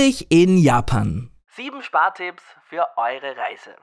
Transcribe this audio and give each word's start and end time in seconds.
Billig 0.00 0.26
in 0.30 0.56
Japan. 0.56 1.28
Sieben 1.54 1.82
Spartipps 1.82 2.42
für 2.70 2.86
eure 2.96 3.36
Reise. 3.36 3.76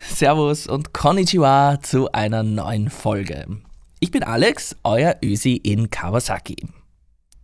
Servus 0.00 0.66
und 0.66 0.92
Konnichiwa 0.92 1.78
zu 1.80 2.10
einer 2.10 2.42
neuen 2.42 2.90
Folge. 2.90 3.46
Ich 4.00 4.10
bin 4.10 4.24
Alex, 4.24 4.74
euer 4.82 5.14
Ösi 5.22 5.54
in 5.54 5.88
Kawasaki. 5.88 6.79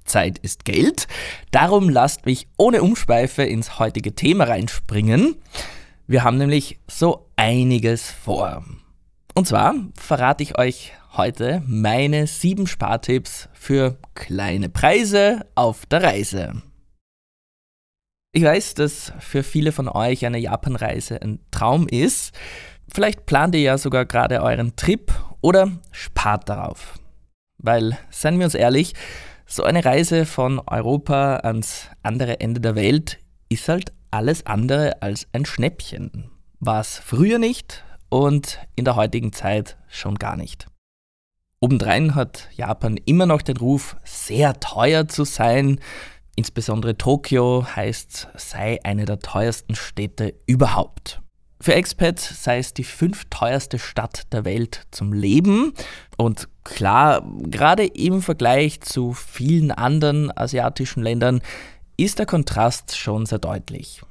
Zeit 0.06 0.38
ist 0.38 0.64
Geld, 0.64 1.06
darum 1.50 1.88
lasst 1.88 2.26
mich 2.26 2.48
ohne 2.56 2.82
Umschweife 2.82 3.42
ins 3.42 3.78
heutige 3.78 4.14
Thema 4.14 4.44
reinspringen. 4.44 5.36
Wir 6.06 6.24
haben 6.24 6.38
nämlich 6.38 6.78
so 6.88 7.28
einiges 7.36 8.10
vor. 8.10 8.64
Und 9.34 9.46
zwar 9.46 9.74
verrate 9.98 10.42
ich 10.42 10.58
euch 10.58 10.92
heute 11.16 11.62
meine 11.66 12.26
sieben 12.26 12.66
Spartipps 12.66 13.48
für 13.52 13.98
kleine 14.14 14.68
Preise 14.68 15.46
auf 15.54 15.84
der 15.86 16.02
Reise. 16.02 16.62
Ich 18.32 18.42
weiß, 18.42 18.74
dass 18.74 19.12
für 19.18 19.42
viele 19.42 19.72
von 19.72 19.88
euch 19.88 20.26
eine 20.26 20.38
Japanreise 20.38 21.20
ein 21.22 21.40
Traum 21.50 21.88
ist. 21.88 22.34
Vielleicht 22.92 23.24
plant 23.26 23.54
ihr 23.54 23.62
ja 23.62 23.78
sogar 23.78 24.04
gerade 24.04 24.42
euren 24.42 24.76
Trip 24.76 25.10
oder 25.40 25.70
spart 25.90 26.48
darauf. 26.48 26.98
Weil, 27.58 27.96
seien 28.10 28.38
wir 28.38 28.44
uns 28.44 28.54
ehrlich, 28.54 28.92
so 29.46 29.62
eine 29.62 29.84
Reise 29.84 30.26
von 30.26 30.58
Europa 30.58 31.36
ans 31.36 31.88
andere 32.02 32.40
Ende 32.40 32.60
der 32.60 32.74
Welt 32.74 33.18
ist 33.48 33.68
halt 33.68 33.92
alles 34.10 34.44
andere 34.44 35.00
als 35.02 35.28
ein 35.32 35.44
Schnäppchen. 35.44 36.30
War 36.58 36.80
es 36.80 36.98
früher 36.98 37.38
nicht 37.38 37.84
und 38.08 38.58
in 38.74 38.84
der 38.84 38.96
heutigen 38.96 39.32
Zeit 39.32 39.76
schon 39.88 40.16
gar 40.16 40.36
nicht. 40.36 40.66
Obendrein 41.60 42.14
hat 42.14 42.48
Japan 42.54 42.96
immer 42.96 43.26
noch 43.26 43.40
den 43.40 43.56
Ruf, 43.56 43.96
sehr 44.04 44.58
teuer 44.60 45.08
zu 45.08 45.24
sein. 45.24 45.80
Insbesondere 46.34 46.98
Tokio 46.98 47.64
heißt, 47.76 48.28
sei 48.34 48.78
eine 48.84 49.04
der 49.04 49.20
teuersten 49.20 49.74
Städte 49.74 50.34
überhaupt. 50.46 51.22
Für 51.58 51.74
Expats 51.74 52.44
sei 52.44 52.58
es 52.58 52.74
die 52.74 52.84
fünfteuerste 52.84 53.78
Stadt 53.78 54.32
der 54.32 54.44
Welt 54.44 54.86
zum 54.90 55.12
Leben. 55.12 55.72
Und 56.16 56.48
klar, 56.64 57.26
gerade 57.44 57.86
im 57.86 58.20
Vergleich 58.22 58.82
zu 58.82 59.14
vielen 59.14 59.70
anderen 59.70 60.36
asiatischen 60.36 61.02
Ländern 61.02 61.40
ist 61.96 62.18
der 62.18 62.26
Kontrast 62.26 62.96
schon 62.96 63.24
sehr 63.26 63.38
deutlich. 63.38 64.02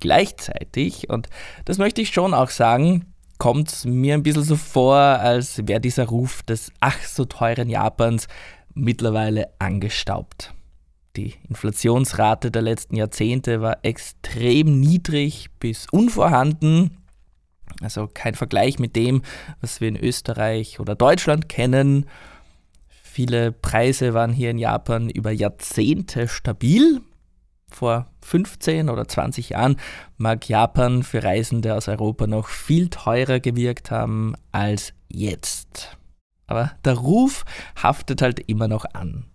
Gleichzeitig, 0.00 1.08
und 1.08 1.28
das 1.64 1.78
möchte 1.78 2.02
ich 2.02 2.10
schon 2.10 2.34
auch 2.34 2.50
sagen, 2.50 3.14
kommt 3.38 3.70
es 3.70 3.84
mir 3.84 4.14
ein 4.14 4.22
bisschen 4.22 4.42
so 4.42 4.56
vor, 4.56 4.96
als 4.96 5.66
wäre 5.66 5.80
dieser 5.80 6.06
Ruf 6.06 6.42
des 6.42 6.72
ach 6.80 7.00
so 7.02 7.24
teuren 7.24 7.70
Japans 7.70 8.26
mittlerweile 8.74 9.48
angestaubt. 9.58 10.52
Die 11.16 11.34
Inflationsrate 11.48 12.50
der 12.50 12.62
letzten 12.62 12.96
Jahrzehnte 12.96 13.60
war 13.60 13.78
extrem 13.82 14.80
niedrig 14.80 15.48
bis 15.60 15.86
unvorhanden. 15.90 16.98
Also 17.80 18.08
kein 18.12 18.34
Vergleich 18.34 18.78
mit 18.78 18.96
dem, 18.96 19.22
was 19.60 19.80
wir 19.80 19.88
in 19.88 19.96
Österreich 19.96 20.80
oder 20.80 20.96
Deutschland 20.96 21.48
kennen. 21.48 22.06
Viele 22.88 23.52
Preise 23.52 24.12
waren 24.12 24.32
hier 24.32 24.50
in 24.50 24.58
Japan 24.58 25.08
über 25.08 25.30
Jahrzehnte 25.30 26.26
stabil. 26.26 27.00
Vor 27.70 28.10
15 28.22 28.88
oder 28.88 29.06
20 29.06 29.50
Jahren 29.50 29.76
mag 30.16 30.48
Japan 30.48 31.02
für 31.04 31.22
Reisende 31.22 31.74
aus 31.74 31.88
Europa 31.88 32.26
noch 32.26 32.48
viel 32.48 32.88
teurer 32.88 33.38
gewirkt 33.38 33.90
haben 33.90 34.34
als 34.50 34.94
jetzt. 35.08 35.96
Aber 36.46 36.72
der 36.84 36.94
Ruf 36.94 37.44
haftet 37.80 38.20
halt 38.20 38.40
immer 38.40 38.68
noch 38.68 38.84
an. 38.92 39.26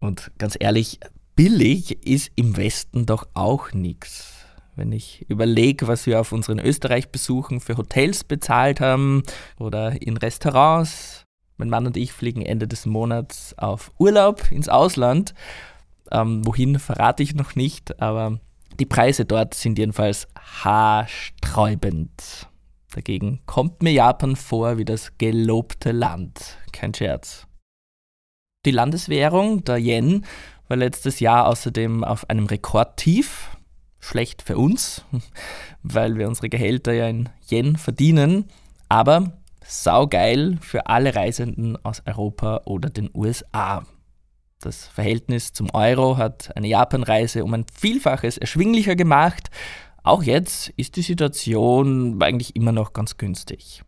Und 0.00 0.32
ganz 0.38 0.56
ehrlich, 0.58 0.98
billig 1.36 2.06
ist 2.06 2.30
im 2.34 2.56
Westen 2.56 3.06
doch 3.06 3.28
auch 3.34 3.72
nichts. 3.72 4.34
Wenn 4.76 4.92
ich 4.92 5.26
überlege, 5.28 5.88
was 5.88 6.06
wir 6.06 6.20
auf 6.20 6.32
unseren 6.32 6.58
Österreich-Besuchen 6.58 7.60
für 7.60 7.76
Hotels 7.76 8.24
bezahlt 8.24 8.80
haben 8.80 9.22
oder 9.58 10.00
in 10.00 10.16
Restaurants. 10.16 11.24
Mein 11.58 11.68
Mann 11.68 11.86
und 11.86 11.98
ich 11.98 12.12
fliegen 12.12 12.40
Ende 12.40 12.66
des 12.66 12.86
Monats 12.86 13.54
auf 13.58 13.92
Urlaub 13.98 14.50
ins 14.50 14.70
Ausland. 14.70 15.34
Ähm, 16.10 16.46
wohin 16.46 16.78
verrate 16.78 17.22
ich 17.22 17.34
noch 17.34 17.54
nicht, 17.54 18.00
aber 18.00 18.40
die 18.78 18.86
Preise 18.86 19.26
dort 19.26 19.52
sind 19.52 19.78
jedenfalls 19.78 20.26
haarsträubend. 20.64 22.48
Dagegen 22.94 23.40
kommt 23.44 23.82
mir 23.82 23.92
Japan 23.92 24.34
vor 24.36 24.78
wie 24.78 24.86
das 24.86 25.18
gelobte 25.18 25.92
Land. 25.92 26.56
Kein 26.72 26.94
Scherz. 26.94 27.46
Die 28.66 28.72
Landeswährung, 28.72 29.64
der 29.64 29.78
Yen, 29.78 30.26
war 30.68 30.76
letztes 30.76 31.18
Jahr 31.18 31.46
außerdem 31.46 32.04
auf 32.04 32.28
einem 32.28 32.44
Rekordtief. 32.46 33.56
Schlecht 33.98 34.42
für 34.42 34.58
uns, 34.58 35.04
weil 35.82 36.16
wir 36.16 36.28
unsere 36.28 36.48
Gehälter 36.48 36.92
ja 36.92 37.08
in 37.08 37.28
Yen 37.50 37.76
verdienen, 37.76 38.46
aber 38.88 39.32
saugeil 39.64 40.58
für 40.60 40.86
alle 40.86 41.14
Reisenden 41.14 41.82
aus 41.84 42.02
Europa 42.06 42.62
oder 42.64 42.90
den 42.90 43.10
USA. 43.14 43.84
Das 44.60 44.86
Verhältnis 44.86 45.52
zum 45.52 45.70
Euro 45.72 46.18
hat 46.18 46.54
eine 46.54 46.68
Japanreise 46.68 47.44
um 47.44 47.54
ein 47.54 47.64
Vielfaches 47.72 48.36
erschwinglicher 48.36 48.96
gemacht. 48.96 49.50
Auch 50.02 50.22
jetzt 50.22 50.68
ist 50.76 50.96
die 50.96 51.02
Situation 51.02 52.22
eigentlich 52.22 52.56
immer 52.56 52.72
noch 52.72 52.92
ganz 52.92 53.16
günstig. 53.16 53.82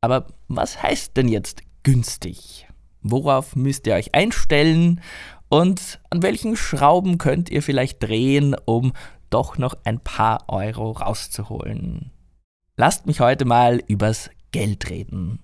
Aber 0.00 0.26
was 0.48 0.82
heißt 0.82 1.16
denn 1.16 1.28
jetzt 1.28 1.62
günstig? 1.82 2.68
Worauf 3.02 3.56
müsst 3.56 3.86
ihr 3.86 3.94
euch 3.94 4.14
einstellen? 4.14 5.00
Und 5.48 6.00
an 6.10 6.22
welchen 6.22 6.56
Schrauben 6.56 7.18
könnt 7.18 7.50
ihr 7.50 7.62
vielleicht 7.62 8.02
drehen, 8.02 8.56
um 8.64 8.92
doch 9.28 9.58
noch 9.58 9.76
ein 9.84 10.00
paar 10.00 10.48
Euro 10.48 10.92
rauszuholen? 10.92 12.10
Lasst 12.76 13.06
mich 13.06 13.20
heute 13.20 13.44
mal 13.44 13.82
übers 13.86 14.30
Geld 14.50 14.88
reden. 14.88 15.40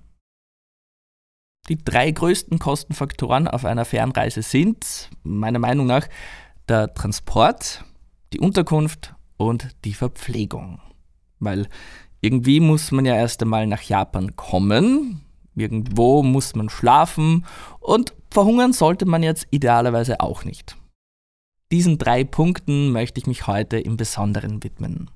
Die 1.68 1.76
drei 1.76 2.10
größten 2.10 2.58
Kostenfaktoren 2.58 3.46
auf 3.48 3.66
einer 3.66 3.84
Fernreise 3.84 4.42
sind, 4.42 5.10
meiner 5.22 5.58
Meinung 5.58 5.86
nach, 5.86 6.08
der 6.68 6.94
Transport, 6.94 7.84
die 8.32 8.40
Unterkunft 8.40 9.14
und 9.36 9.68
die 9.84 9.92
Verpflegung. 9.92 10.80
Weil 11.38 11.68
irgendwie 12.20 12.60
muss 12.60 12.90
man 12.90 13.04
ja 13.04 13.14
erst 13.14 13.42
einmal 13.42 13.66
nach 13.66 13.82
Japan 13.82 14.34
kommen, 14.36 15.20
Irgendwo 15.58 16.22
muss 16.22 16.54
man 16.54 16.68
schlafen 16.68 17.44
und 17.80 18.14
verhungern 18.30 18.72
sollte 18.72 19.06
man 19.06 19.22
jetzt 19.22 19.46
idealerweise 19.50 20.20
auch 20.20 20.44
nicht. 20.44 20.76
Diesen 21.70 21.98
drei 21.98 22.24
Punkten 22.24 22.90
möchte 22.92 23.20
ich 23.20 23.26
mich 23.26 23.46
heute 23.46 23.78
im 23.78 23.96
Besonderen 23.96 24.62
widmen. 24.62 25.10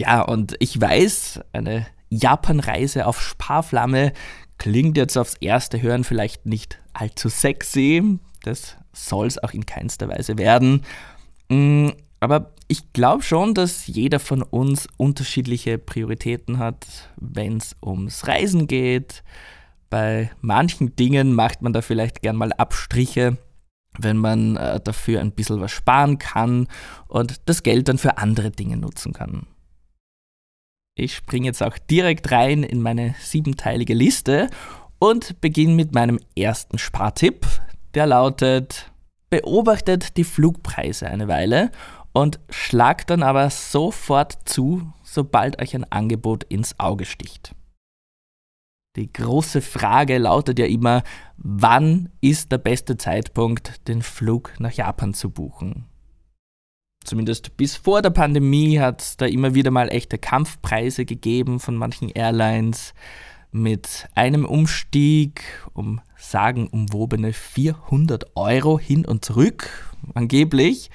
Ja, 0.00 0.22
und 0.22 0.54
ich 0.60 0.80
weiß, 0.80 1.40
eine 1.52 1.86
Japan-Reise 2.08 3.06
auf 3.06 3.20
Sparflamme 3.20 4.12
klingt 4.58 4.96
jetzt 4.96 5.16
aufs 5.16 5.34
erste 5.40 5.82
Hören 5.82 6.04
vielleicht 6.04 6.46
nicht 6.46 6.78
allzu 6.92 7.28
sexy. 7.28 8.18
Das 8.42 8.76
soll 8.92 9.26
es 9.26 9.42
auch 9.42 9.52
in 9.52 9.66
keinster 9.66 10.08
Weise 10.08 10.38
werden. 10.38 10.82
Mm, 11.48 11.88
aber 12.20 12.52
ich 12.68 12.92
glaube 12.92 13.22
schon, 13.24 13.54
dass 13.54 13.86
jeder 13.88 14.20
von 14.20 14.42
uns 14.42 14.86
unterschiedliche 14.96 15.78
Prioritäten 15.78 16.58
hat, 16.58 16.86
wenn 17.16 17.56
es 17.56 17.74
ums 17.84 18.28
Reisen 18.28 18.68
geht, 18.68 19.24
bei 19.92 20.30
manchen 20.40 20.96
Dingen 20.96 21.34
macht 21.34 21.60
man 21.60 21.74
da 21.74 21.82
vielleicht 21.82 22.22
gern 22.22 22.34
mal 22.34 22.50
Abstriche, 22.54 23.36
wenn 23.98 24.16
man 24.16 24.56
äh, 24.56 24.80
dafür 24.80 25.20
ein 25.20 25.32
bisschen 25.32 25.60
was 25.60 25.70
sparen 25.70 26.16
kann 26.16 26.66
und 27.08 27.42
das 27.44 27.62
Geld 27.62 27.88
dann 27.88 27.98
für 27.98 28.16
andere 28.16 28.50
Dinge 28.50 28.78
nutzen 28.78 29.12
kann. 29.12 29.46
Ich 30.94 31.14
springe 31.14 31.44
jetzt 31.44 31.62
auch 31.62 31.76
direkt 31.76 32.32
rein 32.32 32.62
in 32.62 32.80
meine 32.80 33.14
siebenteilige 33.20 33.92
Liste 33.92 34.48
und 34.98 35.42
beginne 35.42 35.74
mit 35.74 35.92
meinem 35.94 36.18
ersten 36.34 36.78
Spartipp, 36.78 37.46
der 37.92 38.06
lautet, 38.06 38.90
beobachtet 39.28 40.16
die 40.16 40.24
Flugpreise 40.24 41.06
eine 41.06 41.28
Weile 41.28 41.70
und 42.14 42.40
schlagt 42.48 43.10
dann 43.10 43.22
aber 43.22 43.50
sofort 43.50 44.38
zu, 44.48 44.90
sobald 45.02 45.60
euch 45.60 45.74
ein 45.74 45.84
Angebot 45.92 46.44
ins 46.44 46.80
Auge 46.80 47.04
sticht. 47.04 47.54
Die 48.96 49.10
große 49.10 49.62
Frage 49.62 50.18
lautet 50.18 50.58
ja 50.58 50.66
immer, 50.66 51.02
wann 51.38 52.10
ist 52.20 52.52
der 52.52 52.58
beste 52.58 52.98
Zeitpunkt, 52.98 53.88
den 53.88 54.02
Flug 54.02 54.52
nach 54.58 54.72
Japan 54.72 55.14
zu 55.14 55.30
buchen? 55.30 55.86
Zumindest 57.02 57.56
bis 57.56 57.74
vor 57.76 58.02
der 58.02 58.10
Pandemie 58.10 58.78
hat 58.78 59.00
es 59.00 59.16
da 59.16 59.26
immer 59.26 59.54
wieder 59.54 59.70
mal 59.70 59.88
echte 59.88 60.18
Kampfpreise 60.18 61.04
gegeben 61.06 61.58
von 61.58 61.74
manchen 61.74 62.10
Airlines 62.10 62.92
mit 63.50 64.08
einem 64.14 64.44
Umstieg 64.44 65.42
um 65.72 66.00
sagenumwobene 66.16 67.32
400 67.32 68.36
Euro 68.36 68.78
hin 68.78 69.04
und 69.06 69.24
zurück, 69.24 69.92
angeblich. 70.14 70.90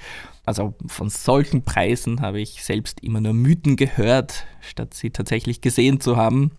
Also 0.46 0.76
von 0.86 1.10
solchen 1.10 1.66
Preisen 1.66 2.22
habe 2.22 2.40
ich 2.40 2.64
selbst 2.64 3.04
immer 3.04 3.22
nur 3.22 3.34
Mythen 3.34 3.76
gehört, 3.76 4.46
statt 4.62 4.94
sie 4.94 5.10
tatsächlich 5.10 5.62
gesehen 5.62 6.00
zu 6.00 6.16
haben. 6.16 6.52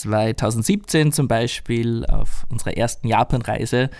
2017 0.00 1.10
zum 1.12 1.26
Beispiel 1.26 2.04
auf 2.06 2.46
unserer 2.50 2.76
ersten 2.76 3.08
Japanreise 3.08 3.90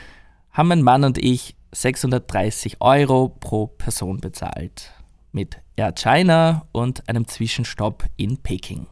haben 0.50 0.69
mein 0.69 0.82
Mann 0.82 1.04
und 1.04 1.16
ich 1.16 1.56
630 1.72 2.81
Euro 2.81 3.28
pro 3.28 3.66
Person 3.66 4.19
bezahlt. 4.19 4.93
Mit 5.32 5.58
Air 5.76 5.93
China 5.93 6.66
und 6.72 7.08
einem 7.08 7.26
Zwischenstopp 7.26 8.04
in 8.16 8.38
Peking. 8.43 8.87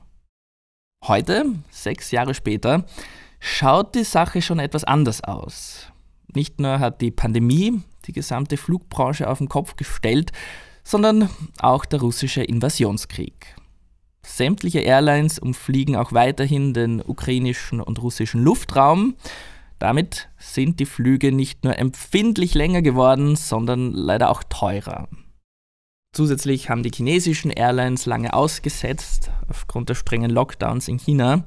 Heute, 1.06 1.44
sechs 1.70 2.10
Jahre 2.10 2.34
später, 2.34 2.86
schaut 3.38 3.94
die 3.94 4.04
Sache 4.04 4.40
schon 4.40 4.58
etwas 4.58 4.84
anders 4.84 5.22
aus. 5.22 5.88
Nicht 6.34 6.58
nur 6.58 6.78
hat 6.78 7.02
die 7.02 7.10
Pandemie 7.10 7.82
die 8.06 8.12
gesamte 8.12 8.56
Flugbranche 8.56 9.28
auf 9.28 9.38
den 9.38 9.48
Kopf 9.48 9.76
gestellt, 9.76 10.32
sondern 10.82 11.30
auch 11.58 11.84
der 11.84 12.00
russische 12.00 12.42
Invasionskrieg. 12.42 13.53
Sämtliche 14.24 14.80
Airlines 14.80 15.38
umfliegen 15.38 15.96
auch 15.96 16.12
weiterhin 16.12 16.74
den 16.74 17.00
ukrainischen 17.00 17.80
und 17.80 18.02
russischen 18.02 18.42
Luftraum. 18.42 19.16
Damit 19.78 20.28
sind 20.38 20.80
die 20.80 20.86
Flüge 20.86 21.30
nicht 21.30 21.64
nur 21.64 21.78
empfindlich 21.78 22.54
länger 22.54 22.82
geworden, 22.82 23.36
sondern 23.36 23.92
leider 23.92 24.30
auch 24.30 24.42
teurer. 24.44 25.08
Zusätzlich 26.12 26.70
haben 26.70 26.82
die 26.82 26.92
chinesischen 26.94 27.50
Airlines 27.50 28.06
lange 28.06 28.32
ausgesetzt 28.34 29.30
aufgrund 29.48 29.88
der 29.88 29.94
strengen 29.94 30.30
Lockdowns 30.30 30.88
in 30.88 30.98
China. 30.98 31.44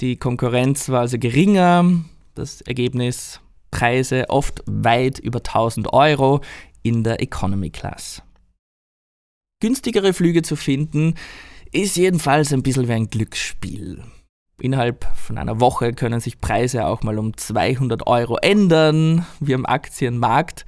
Die 0.00 0.16
Konkurrenz 0.16 0.90
war 0.90 1.00
also 1.00 1.18
geringer, 1.18 2.04
das 2.34 2.60
Ergebnis 2.60 3.40
Preise 3.70 4.26
oft 4.28 4.62
weit 4.66 5.18
über 5.18 5.38
1000 5.38 5.92
Euro 5.92 6.42
in 6.82 7.04
der 7.04 7.20
Economy 7.20 7.70
Class. 7.70 8.22
Günstigere 9.60 10.12
Flüge 10.12 10.42
zu 10.42 10.54
finden, 10.54 11.14
ist 11.72 11.96
jedenfalls 11.96 12.52
ein 12.52 12.62
bisschen 12.62 12.88
wie 12.88 12.92
ein 12.92 13.10
Glücksspiel. 13.10 14.02
Innerhalb 14.58 15.04
von 15.16 15.36
einer 15.36 15.60
Woche 15.60 15.92
können 15.92 16.20
sich 16.20 16.40
Preise 16.40 16.86
auch 16.86 17.02
mal 17.02 17.18
um 17.18 17.36
200 17.36 18.06
Euro 18.06 18.36
ändern, 18.38 19.26
wie 19.40 19.54
am 19.54 19.66
Aktienmarkt. 19.66 20.64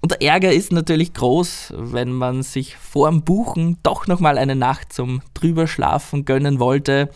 Und 0.00 0.12
der 0.12 0.22
Ärger 0.22 0.52
ist 0.52 0.72
natürlich 0.72 1.14
groß, 1.14 1.74
wenn 1.76 2.12
man 2.12 2.42
sich 2.42 2.76
vor 2.76 3.10
dem 3.10 3.22
Buchen 3.22 3.78
doch 3.82 4.06
nochmal 4.06 4.38
eine 4.38 4.56
Nacht 4.56 4.92
zum 4.92 5.22
Drüberschlafen 5.34 6.24
gönnen 6.24 6.58
wollte 6.58 7.10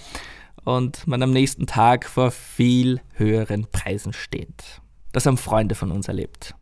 und 0.64 1.06
man 1.06 1.22
am 1.22 1.32
nächsten 1.32 1.66
Tag 1.66 2.06
vor 2.06 2.30
viel 2.30 3.00
höheren 3.14 3.66
Preisen 3.70 4.12
steht. 4.12 4.80
Das 5.12 5.26
haben 5.26 5.36
Freunde 5.36 5.74
von 5.74 5.90
uns 5.90 6.08
erlebt. 6.08 6.54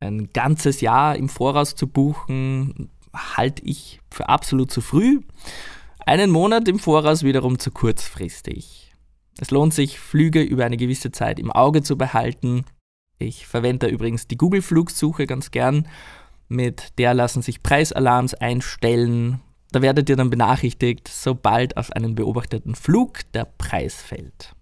Ein 0.00 0.30
ganzes 0.32 0.80
Jahr 0.80 1.16
im 1.16 1.28
Voraus 1.28 1.74
zu 1.74 1.86
buchen, 1.86 2.90
halte 3.16 3.62
ich 3.64 4.00
für 4.10 4.28
absolut 4.28 4.70
zu 4.70 4.80
früh. 4.80 5.20
Einen 6.04 6.30
Monat 6.30 6.68
im 6.68 6.78
Voraus 6.78 7.22
wiederum 7.22 7.58
zu 7.58 7.70
kurzfristig. 7.70 8.92
Es 9.38 9.50
lohnt 9.50 9.74
sich, 9.74 9.98
Flüge 9.98 10.42
über 10.42 10.64
eine 10.64 10.76
gewisse 10.76 11.12
Zeit 11.12 11.38
im 11.38 11.50
Auge 11.50 11.82
zu 11.82 11.98
behalten. 11.98 12.64
Ich 13.18 13.46
verwende 13.46 13.86
übrigens 13.88 14.26
die 14.26 14.36
Google-Flugsuche 14.36 15.26
ganz 15.26 15.50
gern. 15.50 15.88
Mit 16.48 16.98
der 16.98 17.12
lassen 17.12 17.42
sich 17.42 17.62
Preisalarms 17.62 18.34
einstellen. 18.34 19.40
Da 19.72 19.82
werdet 19.82 20.08
ihr 20.08 20.16
dann 20.16 20.30
benachrichtigt, 20.30 21.08
sobald 21.08 21.76
auf 21.76 21.90
einen 21.92 22.14
beobachteten 22.14 22.74
Flug 22.74 23.20
der 23.32 23.44
Preis 23.44 23.94
fällt. 23.94 24.54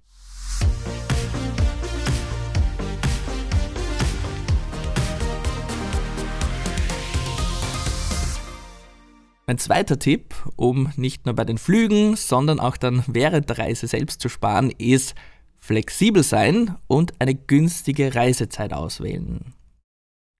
Mein 9.47 9.59
zweiter 9.59 9.99
Tipp, 9.99 10.35
um 10.57 10.91
nicht 10.97 11.27
nur 11.27 11.35
bei 11.35 11.45
den 11.45 11.59
Flügen, 11.59 12.17
sondern 12.17 12.61
auch 12.61 12.79
dann 12.79 13.05
während 13.07 13.51
der 13.51 13.59
Reise 13.59 13.87
selbst 13.87 14.23
zu 14.23 14.31
sparen, 14.31 14.71
ist 14.71 15.15
flexibel 15.59 16.23
sein 16.23 16.77
und 16.87 17.13
eine 17.21 17.35
günstige 17.35 18.15
Reisezeit 18.15 18.73
auswählen. 18.73 19.53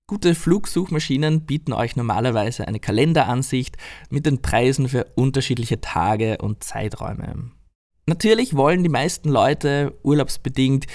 Gute 0.07 0.33
Flugsuchmaschinen 0.33 1.41
bieten 1.41 1.73
euch 1.73 1.95
normalerweise 1.95 2.67
eine 2.67 2.79
Kalenderansicht 2.79 3.77
mit 4.09 4.25
den 4.25 4.41
Preisen 4.41 4.87
für 4.87 5.05
unterschiedliche 5.15 5.81
Tage 5.81 6.37
und 6.39 6.63
Zeiträume. 6.63 7.51
Natürlich 8.07 8.55
wollen 8.55 8.83
die 8.83 8.89
meisten 8.89 9.29
Leute 9.29 9.97
urlaubsbedingt 10.03 10.85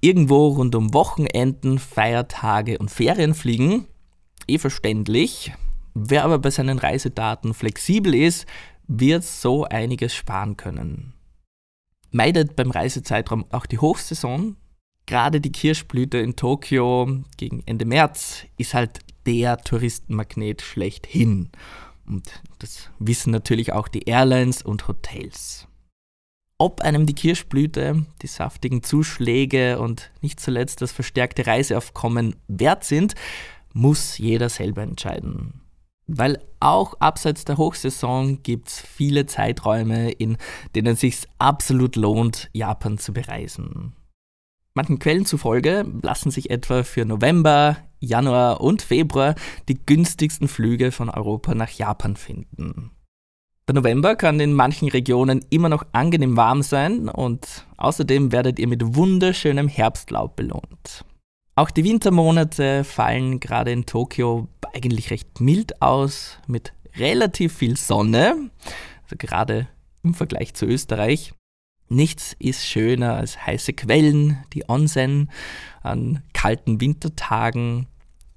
irgendwo 0.00 0.48
rund 0.48 0.74
um 0.76 0.94
Wochenenden, 0.94 1.80
Feiertage 1.80 2.78
und 2.78 2.92
Ferien 2.92 3.34
fliegen. 3.34 3.86
Eh 4.46 4.58
verständlich, 4.58 5.52
Wer 5.94 6.24
aber 6.24 6.38
bei 6.38 6.50
seinen 6.50 6.78
Reisedaten 6.78 7.54
flexibel 7.54 8.14
ist, 8.14 8.46
wird 8.86 9.24
so 9.24 9.64
einiges 9.64 10.14
sparen 10.14 10.56
können. 10.56 11.14
Meidet 12.10 12.56
beim 12.56 12.70
Reisezeitraum 12.70 13.44
auch 13.50 13.66
die 13.66 13.78
Hochsaison. 13.78 14.56
Gerade 15.06 15.40
die 15.40 15.52
Kirschblüte 15.52 16.18
in 16.18 16.36
Tokio 16.36 17.22
gegen 17.36 17.62
Ende 17.66 17.84
März 17.84 18.44
ist 18.56 18.74
halt 18.74 19.00
der 19.26 19.58
Touristenmagnet 19.58 20.62
schlechthin. 20.62 21.50
Und 22.06 22.42
das 22.58 22.90
wissen 22.98 23.30
natürlich 23.30 23.72
auch 23.72 23.88
die 23.88 24.02
Airlines 24.02 24.62
und 24.62 24.88
Hotels. 24.88 25.68
Ob 26.58 26.80
einem 26.80 27.06
die 27.06 27.14
Kirschblüte, 27.14 28.04
die 28.22 28.26
saftigen 28.26 28.82
Zuschläge 28.82 29.78
und 29.78 30.10
nicht 30.20 30.40
zuletzt 30.40 30.82
das 30.82 30.92
verstärkte 30.92 31.46
Reiseaufkommen 31.46 32.36
wert 32.48 32.84
sind, 32.84 33.14
muss 33.72 34.18
jeder 34.18 34.48
selber 34.48 34.82
entscheiden 34.82 35.60
weil 36.18 36.38
auch 36.60 36.94
abseits 37.00 37.44
der 37.44 37.56
Hochsaison 37.56 38.42
gibt 38.42 38.68
es 38.68 38.80
viele 38.80 39.26
Zeiträume, 39.26 40.10
in 40.10 40.36
denen 40.74 40.94
es 40.94 41.00
sich 41.00 41.22
absolut 41.38 41.96
lohnt, 41.96 42.50
Japan 42.52 42.98
zu 42.98 43.12
bereisen. 43.12 43.94
Manchen 44.74 44.98
Quellen 44.98 45.26
zufolge 45.26 45.84
lassen 46.02 46.30
sich 46.30 46.50
etwa 46.50 46.84
für 46.84 47.04
November, 47.04 47.76
Januar 47.98 48.60
und 48.60 48.82
Februar 48.82 49.34
die 49.68 49.78
günstigsten 49.84 50.48
Flüge 50.48 50.92
von 50.92 51.10
Europa 51.10 51.54
nach 51.54 51.70
Japan 51.70 52.16
finden. 52.16 52.90
Der 53.68 53.74
November 53.74 54.16
kann 54.16 54.40
in 54.40 54.52
manchen 54.52 54.88
Regionen 54.88 55.44
immer 55.50 55.68
noch 55.68 55.84
angenehm 55.92 56.36
warm 56.36 56.62
sein 56.62 57.08
und 57.08 57.66
außerdem 57.76 58.32
werdet 58.32 58.58
ihr 58.58 58.66
mit 58.66 58.96
wunderschönem 58.96 59.68
Herbstlaub 59.68 60.34
belohnt. 60.34 61.04
Auch 61.54 61.70
die 61.70 61.84
Wintermonate 61.84 62.84
fallen 62.84 63.40
gerade 63.40 63.72
in 63.72 63.86
Tokio 63.86 64.48
eigentlich 64.74 65.10
recht 65.10 65.40
mild 65.40 65.82
aus, 65.82 66.38
mit 66.46 66.72
relativ 66.96 67.54
viel 67.54 67.76
Sonne, 67.76 68.50
also 69.02 69.16
gerade 69.18 69.68
im 70.02 70.14
Vergleich 70.14 70.54
zu 70.54 70.66
Österreich. 70.66 71.32
Nichts 71.88 72.36
ist 72.38 72.64
schöner 72.66 73.16
als 73.16 73.46
heiße 73.46 73.72
Quellen, 73.72 74.44
die 74.52 74.68
Onsen 74.68 75.30
an 75.82 76.22
kalten 76.32 76.80
Wintertagen. 76.80 77.88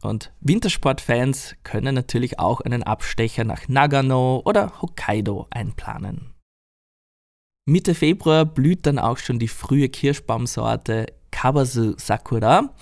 Und 0.02 0.34
Wintersportfans 0.42 1.56
können 1.64 1.94
natürlich 1.94 2.40
auch 2.40 2.62
einen 2.62 2.84
Abstecher 2.84 3.44
nach 3.44 3.68
Nagano 3.68 4.42
oder 4.44 4.82
Hokkaido 4.82 5.48
einplanen. 5.52 6.34
Mitte 7.66 7.96
Februar 7.96 8.44
blüht 8.44 8.86
dann 8.86 9.00
auch 9.00 9.20
schon 9.20 9.40
die 9.40 9.48
frühe 9.48 9.88
Kirschbaumsorte 9.88 11.14
Kawasu 11.44 11.96
Sakura 11.98 12.74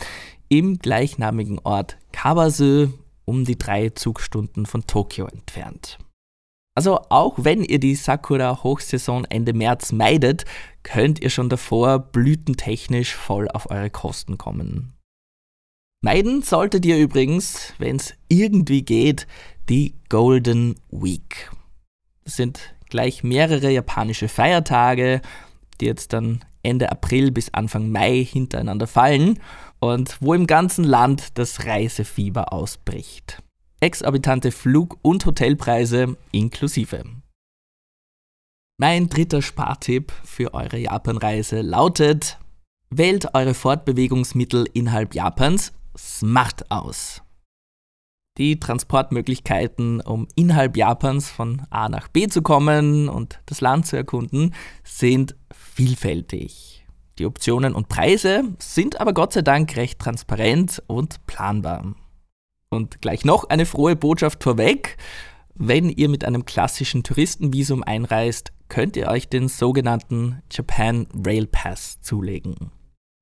im 0.47 0.77
gleichnamigen 0.77 1.57
Ort 1.63 1.97
Kawasu 2.11 2.89
um 3.25 3.43
die 3.43 3.57
drei 3.57 3.89
Zugstunden 3.89 4.67
von 4.67 4.85
Tokio 4.85 5.25
entfernt. 5.25 5.97
Also 6.75 6.99
auch 7.09 7.37
wenn 7.39 7.63
ihr 7.63 7.79
die 7.79 7.95
Sakura-Hochsaison 7.95 9.25
Ende 9.25 9.53
März 9.53 9.93
meidet, 9.93 10.45
könnt 10.83 11.19
ihr 11.23 11.31
schon 11.31 11.49
davor 11.49 11.97
blütentechnisch 11.97 13.15
voll 13.15 13.47
auf 13.47 13.71
eure 13.71 13.89
Kosten 13.89 14.37
kommen. 14.37 14.93
Meiden 16.03 16.43
solltet 16.43 16.85
ihr 16.85 16.99
übrigens, 16.99 17.73
wenn 17.79 17.95
es 17.95 18.13
irgendwie 18.27 18.83
geht, 18.83 19.25
die 19.69 19.95
Golden 20.07 20.75
Week. 20.91 21.49
Das 22.25 22.35
sind 22.35 22.75
gleich 22.91 23.23
mehrere 23.23 23.71
japanische 23.71 24.27
Feiertage, 24.27 25.21
die 25.81 25.85
jetzt 25.85 26.13
dann 26.13 26.43
Ende 26.63 26.91
April 26.91 27.31
bis 27.31 27.53
Anfang 27.53 27.91
Mai 27.91 28.23
hintereinander 28.23 28.87
fallen 28.87 29.39
und 29.79 30.17
wo 30.21 30.33
im 30.33 30.47
ganzen 30.47 30.83
Land 30.83 31.37
das 31.37 31.65
Reisefieber 31.65 32.53
ausbricht. 32.53 33.41
Exorbitante 33.79 34.51
Flug- 34.51 34.99
und 35.01 35.25
Hotelpreise 35.25 36.15
inklusive. 36.31 37.03
Mein 38.79 39.09
dritter 39.09 39.41
Spartipp 39.41 40.11
für 40.23 40.53
eure 40.53 40.77
Japanreise 40.77 41.61
lautet, 41.61 42.37
wählt 42.89 43.33
eure 43.33 43.53
Fortbewegungsmittel 43.53 44.67
innerhalb 44.73 45.15
Japans 45.15 45.73
smart 45.97 46.69
aus. 46.69 47.21
Die 48.37 48.59
Transportmöglichkeiten, 48.59 49.99
um 50.01 50.27
innerhalb 50.35 50.77
Japans 50.77 51.29
von 51.29 51.63
A 51.69 51.89
nach 51.89 52.07
B 52.07 52.27
zu 52.27 52.41
kommen 52.41 53.09
und 53.09 53.41
das 53.45 53.61
Land 53.61 53.87
zu 53.87 53.97
erkunden, 53.97 54.53
sind 54.83 55.35
vielfältig. 55.81 56.85
Die 57.17 57.25
Optionen 57.25 57.73
und 57.73 57.89
Preise 57.89 58.43
sind 58.59 59.01
aber 59.01 59.13
Gott 59.13 59.33
sei 59.33 59.41
Dank 59.41 59.75
recht 59.75 59.97
transparent 59.97 60.83
und 60.85 61.25
planbar. 61.25 61.95
Und 62.69 63.01
gleich 63.01 63.25
noch 63.25 63.49
eine 63.49 63.65
frohe 63.65 63.95
Botschaft 63.95 64.43
vorweg. 64.43 64.97
Wenn 65.55 65.89
ihr 65.89 66.07
mit 66.07 66.23
einem 66.23 66.45
klassischen 66.45 67.01
Touristenvisum 67.01 67.81
einreist, 67.81 68.51
könnt 68.69 68.95
ihr 68.95 69.07
euch 69.07 69.27
den 69.27 69.47
sogenannten 69.47 70.43
Japan 70.51 71.07
Rail 71.25 71.47
Pass 71.47 71.99
zulegen. 72.01 72.71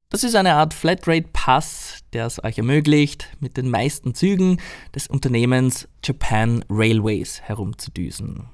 Das 0.09 0.25
ist 0.25 0.35
eine 0.35 0.55
Art 0.55 0.73
Flatrate 0.73 1.29
Pass, 1.31 1.99
der 2.11 2.25
es 2.25 2.43
euch 2.43 2.57
ermöglicht, 2.57 3.29
mit 3.39 3.55
den 3.55 3.69
meisten 3.69 4.13
Zügen 4.15 4.59
des 4.93 5.07
Unternehmens 5.07 5.87
Japan 6.03 6.65
Railways 6.69 7.39
herumzudüsen. 7.41 8.49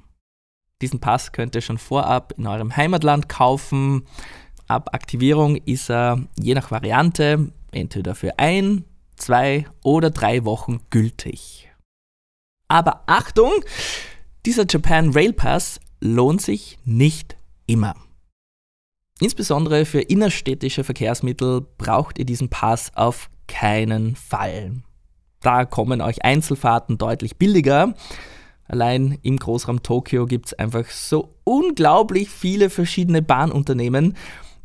Diesen 0.82 1.00
Pass 1.00 1.32
könnt 1.32 1.54
ihr 1.54 1.62
schon 1.62 1.78
vorab 1.78 2.34
in 2.36 2.46
eurem 2.46 2.76
Heimatland 2.76 3.28
kaufen. 3.28 4.06
Ab 4.68 4.90
Aktivierung 4.94 5.56
ist 5.56 5.90
er 5.90 6.20
je 6.38 6.54
nach 6.54 6.70
Variante 6.70 7.50
entweder 7.72 8.14
für 8.14 8.38
ein, 8.38 8.84
zwei 9.16 9.66
oder 9.82 10.10
drei 10.10 10.44
Wochen 10.44 10.80
gültig. 10.90 11.70
Aber 12.68 13.04
Achtung, 13.06 13.52
dieser 14.44 14.66
Japan 14.68 15.10
Rail 15.10 15.32
Pass 15.32 15.80
lohnt 16.00 16.42
sich 16.42 16.78
nicht 16.84 17.36
immer. 17.66 17.94
Insbesondere 19.20 19.86
für 19.86 20.00
innerstädtische 20.00 20.84
Verkehrsmittel 20.84 21.62
braucht 21.78 22.18
ihr 22.18 22.26
diesen 22.26 22.50
Pass 22.50 22.94
auf 22.94 23.30
keinen 23.48 24.14
Fall. 24.14 24.82
Da 25.40 25.64
kommen 25.64 26.02
euch 26.02 26.24
Einzelfahrten 26.24 26.98
deutlich 26.98 27.36
billiger. 27.36 27.94
Allein 28.68 29.18
im 29.22 29.38
Großraum 29.38 29.82
Tokio 29.82 30.26
gibt 30.26 30.46
es 30.46 30.54
einfach 30.54 30.90
so 30.90 31.34
unglaublich 31.44 32.28
viele 32.30 32.70
verschiedene 32.70 33.22
Bahnunternehmen, 33.22 34.16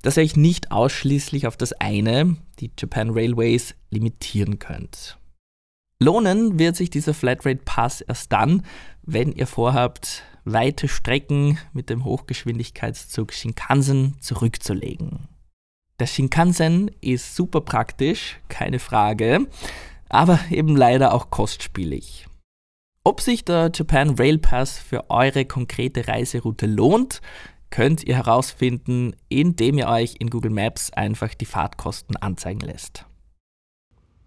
dass 0.01 0.17
ihr 0.17 0.23
euch 0.23 0.35
nicht 0.35 0.71
ausschließlich 0.71 1.47
auf 1.47 1.57
das 1.57 1.73
eine, 1.73 2.37
die 2.59 2.71
Japan 2.77 3.11
Railways, 3.11 3.75
limitieren 3.89 4.57
könnt. 4.59 5.17
Lohnen 5.99 6.57
wird 6.57 6.75
sich 6.75 6.89
dieser 6.89 7.13
Flatrate 7.13 7.61
Pass 7.63 8.01
erst 8.01 8.31
dann, 8.31 8.65
wenn 9.03 9.31
ihr 9.31 9.45
vorhabt, 9.45 10.23
weite 10.45 10.87
Strecken 10.87 11.59
mit 11.73 11.91
dem 11.91 12.03
Hochgeschwindigkeitszug 12.03 13.33
Shinkansen 13.33 14.15
zurückzulegen. 14.19 15.27
Der 15.99 16.07
Shinkansen 16.07 16.89
ist 17.01 17.35
super 17.35 17.61
praktisch, 17.61 18.39
keine 18.49 18.79
Frage, 18.79 19.47
aber 20.09 20.39
eben 20.49 20.75
leider 20.75 21.13
auch 21.13 21.29
kostspielig. 21.29 22.25
Ob 23.03 23.19
sich 23.19 23.43
der 23.43 23.71
Japan 23.73 24.11
Rail 24.11 24.37
Pass 24.37 24.77
für 24.77 25.09
eure 25.09 25.45
konkrete 25.45 26.07
Reiseroute 26.07 26.67
lohnt, 26.67 27.19
könnt 27.71 28.03
ihr 28.03 28.15
herausfinden, 28.15 29.15
indem 29.27 29.79
ihr 29.79 29.87
euch 29.87 30.17
in 30.19 30.29
Google 30.29 30.51
Maps 30.51 30.93
einfach 30.93 31.33
die 31.33 31.47
Fahrtkosten 31.47 32.15
anzeigen 32.17 32.59
lässt. 32.59 33.05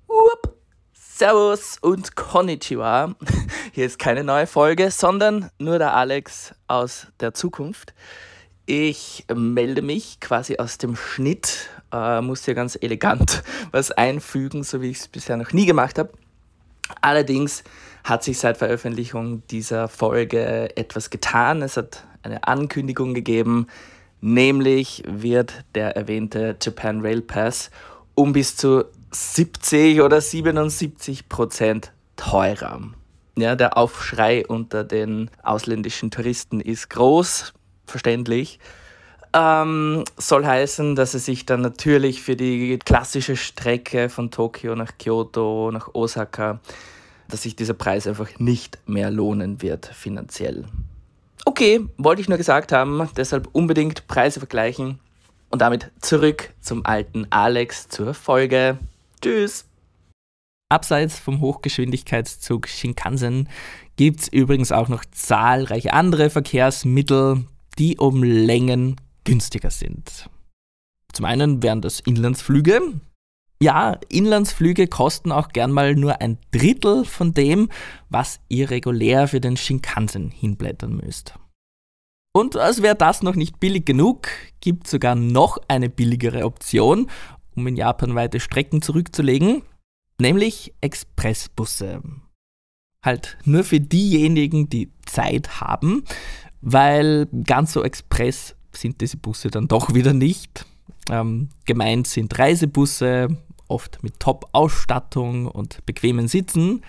Whoop. 0.08 0.56
Servus 0.92 1.78
und 1.82 2.16
Konnichiwa. 2.16 3.14
Hier 3.72 3.86
ist 3.86 4.00
keine 4.00 4.24
neue 4.24 4.48
Folge, 4.48 4.90
sondern 4.90 5.50
nur 5.60 5.78
der 5.78 5.94
Alex 5.94 6.52
aus 6.66 7.06
der 7.20 7.32
Zukunft. 7.32 7.94
Ich 8.66 9.24
melde 9.32 9.82
mich 9.82 10.18
quasi 10.18 10.56
aus 10.56 10.78
dem 10.78 10.96
Schnitt, 10.96 11.68
äh, 11.92 12.20
muss 12.20 12.44
hier 12.44 12.54
ganz 12.54 12.76
elegant 12.80 13.44
was 13.70 13.92
einfügen, 13.92 14.64
so 14.64 14.80
wie 14.80 14.90
ich 14.90 14.98
es 14.98 15.06
bisher 15.06 15.36
noch 15.36 15.52
nie 15.52 15.66
gemacht 15.66 15.96
habe. 15.96 16.10
Allerdings 17.00 17.62
hat 18.04 18.22
sich 18.22 18.38
seit 18.38 18.58
Veröffentlichung 18.58 19.42
dieser 19.48 19.88
Folge 19.88 20.76
etwas 20.76 21.10
getan. 21.10 21.62
Es 21.62 21.76
hat 21.76 22.04
eine 22.22 22.46
Ankündigung 22.46 23.14
gegeben, 23.14 23.66
nämlich 24.20 25.02
wird 25.06 25.64
der 25.74 25.96
erwähnte 25.96 26.56
Japan 26.62 27.00
Rail 27.00 27.22
Pass 27.22 27.70
um 28.14 28.32
bis 28.32 28.56
zu 28.56 28.84
70 29.10 30.00
oder 30.00 30.20
77 30.20 31.28
Prozent 31.28 31.92
teurer. 32.16 32.80
Ja, 33.36 33.56
der 33.56 33.76
Aufschrei 33.76 34.46
unter 34.46 34.84
den 34.84 35.30
ausländischen 35.42 36.10
Touristen 36.10 36.60
ist 36.60 36.90
groß, 36.90 37.52
verständlich. 37.86 38.60
Ähm, 39.32 40.04
soll 40.16 40.46
heißen, 40.46 40.94
dass 40.94 41.14
es 41.14 41.24
sich 41.24 41.44
dann 41.44 41.60
natürlich 41.60 42.22
für 42.22 42.36
die 42.36 42.78
klassische 42.78 43.34
Strecke 43.36 44.08
von 44.08 44.30
Tokio 44.30 44.76
nach 44.76 44.92
Kyoto, 44.96 45.72
nach 45.72 45.92
Osaka, 45.94 46.60
dass 47.28 47.42
sich 47.42 47.56
dieser 47.56 47.74
Preis 47.74 48.06
einfach 48.06 48.38
nicht 48.38 48.78
mehr 48.86 49.10
lohnen 49.10 49.62
wird 49.62 49.86
finanziell. 49.86 50.64
Okay, 51.44 51.86
wollte 51.98 52.22
ich 52.22 52.28
nur 52.28 52.38
gesagt 52.38 52.72
haben, 52.72 53.08
deshalb 53.16 53.48
unbedingt 53.52 54.06
Preise 54.06 54.40
vergleichen 54.40 54.98
und 55.50 55.60
damit 55.60 55.90
zurück 56.00 56.52
zum 56.60 56.84
alten 56.86 57.26
Alex 57.30 57.88
zur 57.88 58.14
Folge. 58.14 58.78
Tschüss. 59.20 59.66
Abseits 60.70 61.18
vom 61.18 61.40
Hochgeschwindigkeitszug 61.40 62.66
Shinkansen 62.66 63.48
gibt 63.96 64.20
es 64.20 64.28
übrigens 64.28 64.72
auch 64.72 64.88
noch 64.88 65.04
zahlreiche 65.12 65.92
andere 65.92 66.30
Verkehrsmittel, 66.30 67.44
die 67.78 67.98
um 67.98 68.22
Längen 68.22 68.96
günstiger 69.24 69.70
sind. 69.70 70.28
Zum 71.12 71.24
einen 71.26 71.62
wären 71.62 71.80
das 71.80 72.00
Inlandsflüge. 72.00 72.80
Ja, 73.64 73.98
Inlandsflüge 74.10 74.88
kosten 74.88 75.32
auch 75.32 75.48
gern 75.48 75.72
mal 75.72 75.94
nur 75.94 76.20
ein 76.20 76.36
Drittel 76.50 77.06
von 77.06 77.32
dem, 77.32 77.70
was 78.10 78.40
ihr 78.50 78.68
regulär 78.68 79.26
für 79.26 79.40
den 79.40 79.56
Shinkansen 79.56 80.30
hinblättern 80.30 80.94
müsst. 81.02 81.32
Und 82.34 82.58
als 82.58 82.82
wäre 82.82 82.94
das 82.94 83.22
noch 83.22 83.36
nicht 83.36 83.60
billig 83.60 83.86
genug, 83.86 84.28
gibt 84.60 84.84
es 84.84 84.90
sogar 84.90 85.14
noch 85.14 85.56
eine 85.66 85.88
billigere 85.88 86.44
Option 86.44 87.10
um 87.56 87.66
in 87.66 87.76
Japan 87.76 88.14
weite 88.14 88.38
Strecken 88.38 88.82
zurückzulegen, 88.82 89.62
nämlich 90.20 90.74
Expressbusse. 90.82 92.02
Halt 93.02 93.38
nur 93.46 93.64
für 93.64 93.80
diejenigen, 93.80 94.68
die 94.68 94.90
Zeit 95.06 95.62
haben, 95.62 96.04
weil 96.60 97.28
ganz 97.46 97.72
so 97.72 97.82
express 97.82 98.56
sind 98.72 99.00
diese 99.00 99.16
Busse 99.16 99.50
dann 99.50 99.68
doch 99.68 99.94
wieder 99.94 100.12
nicht. 100.12 100.66
Ähm, 101.10 101.48
gemeint 101.64 102.06
sind 102.06 102.38
Reisebusse, 102.38 103.38
oft 103.68 104.02
mit 104.02 104.20
Top-Ausstattung 104.20 105.46
und 105.46 105.84
bequemen 105.86 106.28
Sitzen. 106.28 106.82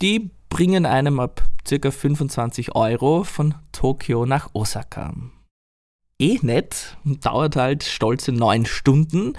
Die 0.00 0.30
bringen 0.48 0.86
einem 0.86 1.20
ab 1.20 1.42
ca. 1.68 1.90
25 1.90 2.74
Euro 2.74 3.24
von 3.24 3.54
Tokio 3.72 4.26
nach 4.26 4.50
Osaka. 4.52 5.14
Eh 6.18 6.38
nett, 6.42 6.96
dauert 7.04 7.56
halt 7.56 7.84
stolze 7.84 8.32
9 8.32 8.64
Stunden 8.64 9.34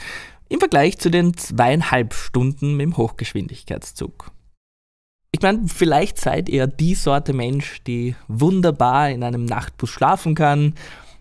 im 0.50 0.60
Vergleich 0.60 0.98
zu 0.98 1.10
den 1.10 1.36
zweieinhalb 1.36 2.14
Stunden 2.14 2.76
mit 2.78 2.86
dem 2.86 2.98
Hochgeschwindigkeitszug. 2.98 4.32
Ich 5.32 5.42
meine, 5.42 5.68
vielleicht 5.68 6.20
seid 6.20 6.50
ihr 6.50 6.68
die 6.68 6.96
Sorte 6.96 7.34
Mensch, 7.34 7.84
die 7.84 8.16
wunderbar 8.28 9.10
in 9.10 9.24
einem 9.24 9.46
Nachtbus 9.46 9.90
schlafen 9.90 10.36
kann 10.36 10.76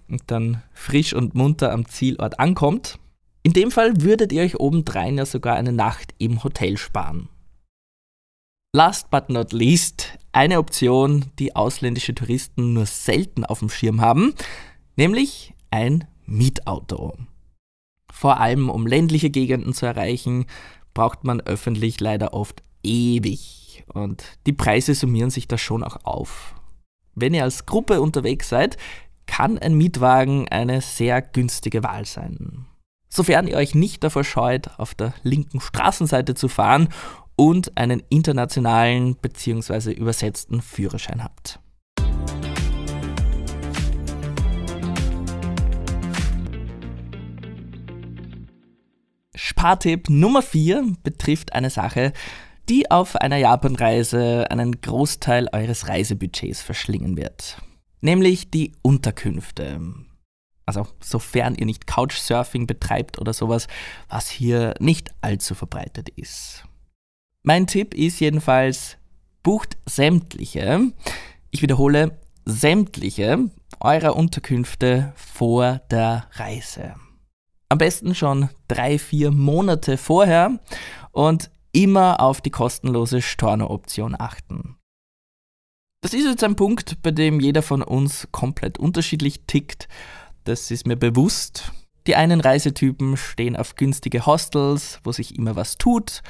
und 0.09 0.23
dann 0.29 0.63
frisch 0.73 1.13
und 1.13 1.35
munter 1.35 1.73
am 1.73 1.87
Zielort 1.87 2.39
ankommt. 2.39 2.99
In 3.47 3.53
dem 3.53 3.71
Fall 3.71 4.01
würdet 4.03 4.33
ihr 4.33 4.43
euch 4.43 4.59
obendrein 4.59 5.19
ja 5.19 5.25
sogar 5.25 5.55
eine 5.55 5.71
Nacht 5.71 6.17
im 6.19 6.43
Hotel 6.43 6.77
sparen. 6.77 7.29
Last 8.75 9.09
but 9.09 9.29
not 9.29 9.53
least, 9.53 10.19
eine 10.33 10.59
Option, 10.59 11.27
die 11.39 11.55
ausländische 11.55 12.13
Touristen 12.13 12.73
nur 12.73 12.87
selten 12.87 13.45
auf 13.45 13.61
dem 13.61 13.69
Schirm 13.69 14.01
haben, 14.01 14.35
nämlich 14.97 15.55
ein 15.71 16.09
Mietauto. 16.25 17.17
Vor 18.11 18.41
allem 18.41 18.69
um 18.69 18.85
ländliche 18.85 19.31
Gegenden 19.31 19.75
zu 19.75 19.87
erreichen, 19.87 20.47
braucht 20.93 21.23
man 21.23 21.41
öffentlich 21.41 22.01
leider 22.01 22.35
oft 22.35 22.65
ewig. 22.83 23.85
Und 23.95 24.25
die 24.49 24.55
Preise 24.55 24.93
summieren 24.93 25.31
sich 25.31 25.47
da 25.47 25.57
schon 25.57 25.85
auch 25.85 25.99
auf. 26.03 26.57
Wenn 27.15 27.33
ihr 27.33 27.45
als 27.45 27.65
Gruppe 27.65 28.01
unterwegs 28.01 28.49
seid, 28.49 28.77
kann 29.27 29.57
ein 29.57 29.75
Mietwagen 29.75 30.49
eine 30.49 30.81
sehr 30.81 31.23
günstige 31.23 31.85
Wahl 31.85 32.07
sein. 32.07 32.67
Sofern 33.09 33.47
ihr 33.47 33.57
euch 33.57 33.75
nicht 33.75 34.05
davor 34.05 34.25
scheut, 34.25 34.71
auf 34.79 34.95
der 34.95 35.15
linken 35.23 35.61
Straßenseite 35.61 36.35
zu 36.35 36.49
fahren 36.49 36.89
und 37.37 37.77
einen 37.77 38.03
internationalen 38.09 39.17
bzw. 39.17 39.93
übersetzten 39.93 40.63
Führerschein 40.63 41.23
habt. 41.23 41.61
Spartipp 49.35 50.09
Nummer 50.09 50.43
4 50.43 50.97
betrifft 51.03 51.53
eine 51.53 51.71
Sache, 51.71 52.13
die 52.69 52.91
auf 52.91 53.17
einer 53.17 53.37
Japanreise 53.37 54.51
einen 54.51 54.81
Großteil 54.81 55.49
eures 55.53 55.89
Reisebudgets 55.89 56.63
verschlingen 56.63 57.17
wird. 57.17 57.59
Nämlich 58.01 58.51
die 58.51 58.73
Unterkünfte. 58.83 59.81
Also 60.67 60.87
sofern 61.01 61.55
ihr 61.55 61.65
nicht 61.65 61.87
Couchsurfing 61.87 62.67
betreibt 62.67 63.21
oder 63.21 63.33
sowas, 63.33 63.69
was 64.09 64.29
hier 64.29 64.75
nicht 64.81 65.15
allzu 65.21 65.55
verbreitet 65.55 66.09
ist. 66.11 66.65
Mein 67.45 67.69
Tipp 67.69 67.95
ist 67.95 68.19
jedenfalls, 68.19 68.97
bucht 69.45 69.77
sämtliche, 69.87 70.93
ich 71.53 71.63
wiederhole, 71.63 72.19
sämtliche 72.45 73.49
eurer 73.79 74.17
Unterkünfte 74.17 75.13
vor 75.15 75.81
der 75.91 76.29
Reise. 76.33 76.95
Am 77.69 77.79
besten 77.79 78.15
schon 78.17 78.49
drei, 78.67 78.99
vier 78.99 79.31
Monate 79.31 79.97
vorher 79.97 80.59
und 81.13 81.51
immer 81.73 82.21
auf 82.21 82.41
die 82.41 82.51
kostenlose 82.51 83.23
Storno-Option 83.23 84.17
achten. 84.19 84.77
Das 86.01 86.15
ist 86.15 86.25
jetzt 86.25 86.45
ein 86.45 86.57
Punkt, 86.57 87.03
bei 87.03 87.11
dem 87.11 87.41
jeder 87.41 87.63
von 87.63 87.83
uns 87.83 88.29
komplett 88.31 88.79
unterschiedlich 88.79 89.43
tickt. 89.47 89.89
Das 90.47 90.71
ist 90.71 90.87
mir 90.87 90.95
bewusst. 90.95 91.73
Die 92.07 92.15
einen 92.15 92.41
Reisetypen 92.41 93.17
stehen 93.17 93.57
auf 93.57 93.75
günstige 93.75 94.27
Hostels, 94.27 95.01
wo 95.03 95.11
sich 95.11 95.37
immer 95.37 95.57
was 95.57 95.77
tut, 95.77 96.23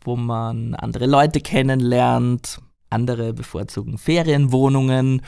wo 0.00 0.16
man 0.16 0.74
andere 0.74 1.04
Leute 1.04 1.42
kennenlernt. 1.42 2.62
Andere 2.88 3.34
bevorzugen 3.34 3.98
Ferienwohnungen, 3.98 5.20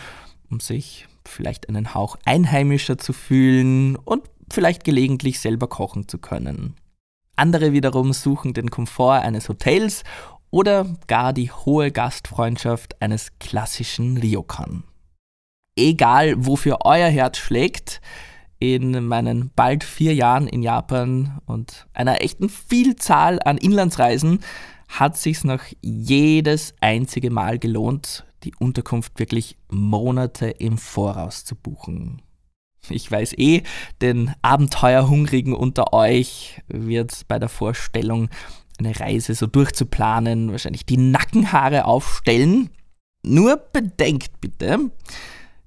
um 0.50 0.58
sich 0.58 1.06
vielleicht 1.26 1.68
einen 1.68 1.92
Hauch 1.92 2.16
einheimischer 2.24 2.96
zu 2.96 3.12
fühlen 3.12 3.96
und 3.96 4.22
vielleicht 4.50 4.84
gelegentlich 4.84 5.38
selber 5.38 5.68
kochen 5.68 6.08
zu 6.08 6.16
können. 6.16 6.76
Andere 7.36 7.74
wiederum 7.74 8.14
suchen 8.14 8.54
den 8.54 8.70
Komfort 8.70 9.20
eines 9.20 9.50
Hotels 9.50 10.02
oder 10.50 10.86
gar 11.08 11.34
die 11.34 11.52
hohe 11.52 11.92
Gastfreundschaft 11.92 13.02
eines 13.02 13.38
klassischen 13.38 14.16
Ryokan. 14.16 14.84
Egal, 15.76 16.46
wofür 16.46 16.78
euer 16.84 17.08
Herz 17.08 17.36
schlägt, 17.36 18.00
in 18.60 19.06
meinen 19.06 19.50
bald 19.56 19.82
vier 19.82 20.14
Jahren 20.14 20.46
in 20.46 20.62
Japan 20.62 21.40
und 21.46 21.86
einer 21.92 22.20
echten 22.20 22.48
Vielzahl 22.48 23.40
an 23.42 23.56
Inlandsreisen 23.56 24.40
hat 24.86 25.16
sich's 25.16 25.44
noch 25.44 25.62
jedes 25.80 26.74
einzige 26.80 27.30
Mal 27.30 27.58
gelohnt, 27.58 28.26
die 28.44 28.54
Unterkunft 28.58 29.18
wirklich 29.18 29.56
Monate 29.70 30.48
im 30.50 30.78
Voraus 30.78 31.44
zu 31.44 31.56
buchen. 31.56 32.22
Ich 32.88 33.10
weiß 33.10 33.34
eh, 33.38 33.62
den 34.00 34.34
Abenteuerhungrigen 34.42 35.54
unter 35.54 35.92
euch 35.92 36.60
wird 36.68 37.28
bei 37.28 37.38
der 37.38 37.48
Vorstellung, 37.48 38.28
eine 38.78 38.98
Reise 38.98 39.34
so 39.34 39.46
durchzuplanen, 39.46 40.50
wahrscheinlich 40.50 40.86
die 40.86 40.96
Nackenhaare 40.96 41.84
aufstellen. 41.84 42.70
Nur 43.22 43.56
bedenkt 43.56 44.40
bitte, 44.40 44.90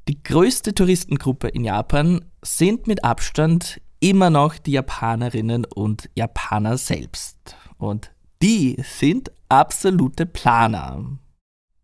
die 0.07 0.22
größte 0.22 0.74
Touristengruppe 0.74 1.48
in 1.48 1.63
Japan 1.63 2.25
sind 2.41 2.88
mit 2.88 3.03
Abstand 3.03 3.81
immer 4.00 4.29
noch 4.29 4.57
die 4.57 4.74
Japanerinnen 4.74 5.65
und 5.65 6.10
Japaner 6.15 6.77
selbst. 6.77 7.55
Und 7.77 8.12
die 8.41 8.77
sind 8.83 9.31
absolute 9.48 10.25
Planer. 10.25 11.17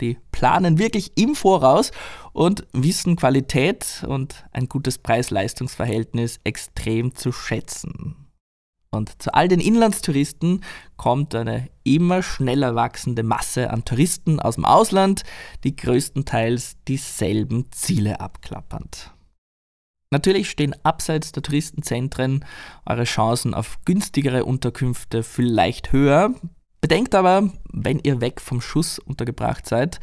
Die 0.02 0.18
planen 0.32 0.78
wirklich 0.80 1.12
im 1.18 1.36
Voraus 1.36 1.92
und 2.34 2.68
wissen 2.74 3.16
Qualität 3.16 4.06
und 4.08 4.46
ein 4.52 4.68
gutes 4.68 4.98
Preis-Leistungs-Verhältnis 4.98 6.40
extrem 6.44 7.16
zu 7.16 7.32
schätzen. 7.32 8.29
Und 8.92 9.22
zu 9.22 9.34
all 9.34 9.48
den 9.48 9.60
Inlandstouristen 9.60 10.64
kommt 10.98 11.36
eine 11.36 11.70
immer 11.84 12.24
schneller 12.24 12.76
wachsende 12.76 13.24
Masse 13.24 13.70
an 13.70 13.86
Touristen 13.86 14.40
aus 14.40 14.56
dem 14.56 14.66
Ausland, 14.66 15.24
die 15.64 15.76
größtenteils 15.76 16.78
dieselben 16.88 17.72
Ziele 17.72 18.20
abklappernd. 18.20 19.12
Natürlich 20.12 20.50
stehen 20.50 20.76
abseits 20.84 21.32
der 21.32 21.44
Touristenzentren 21.44 22.44
eure 22.86 23.04
Chancen 23.04 23.54
auf 23.54 23.78
günstigere 23.86 24.44
Unterkünfte 24.44 25.22
vielleicht 25.22 25.92
höher. 25.92 26.34
Bedenkt 26.82 27.14
aber, 27.14 27.52
wenn 27.72 28.00
ihr 28.00 28.22
weg 28.22 28.42
vom 28.42 28.60
Schuss 28.60 28.98
untergebracht 28.98 29.68
seid, 29.68 30.00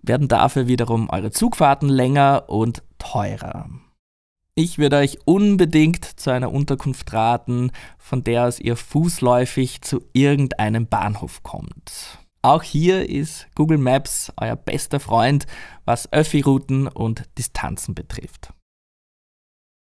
werden 0.00 0.28
dafür 0.28 0.68
wiederum 0.68 1.10
eure 1.10 1.32
Zugfahrten 1.32 1.88
länger 1.88 2.44
und 2.46 2.84
teurer. 2.98 3.68
Ich 4.60 4.76
würde 4.76 4.96
euch 4.96 5.18
unbedingt 5.24 6.04
zu 6.04 6.30
einer 6.30 6.50
Unterkunft 6.50 7.12
raten, 7.12 7.70
von 7.96 8.24
der 8.24 8.48
aus 8.48 8.58
ihr 8.58 8.74
fußläufig 8.74 9.82
zu 9.82 10.02
irgendeinem 10.12 10.88
Bahnhof 10.88 11.44
kommt. 11.44 12.18
Auch 12.42 12.64
hier 12.64 13.08
ist 13.08 13.46
Google 13.54 13.78
Maps 13.78 14.32
euer 14.36 14.56
bester 14.56 14.98
Freund, 14.98 15.46
was 15.84 16.12
Öffi-Routen 16.12 16.88
und 16.88 17.22
Distanzen 17.38 17.94
betrifft. 17.94 18.52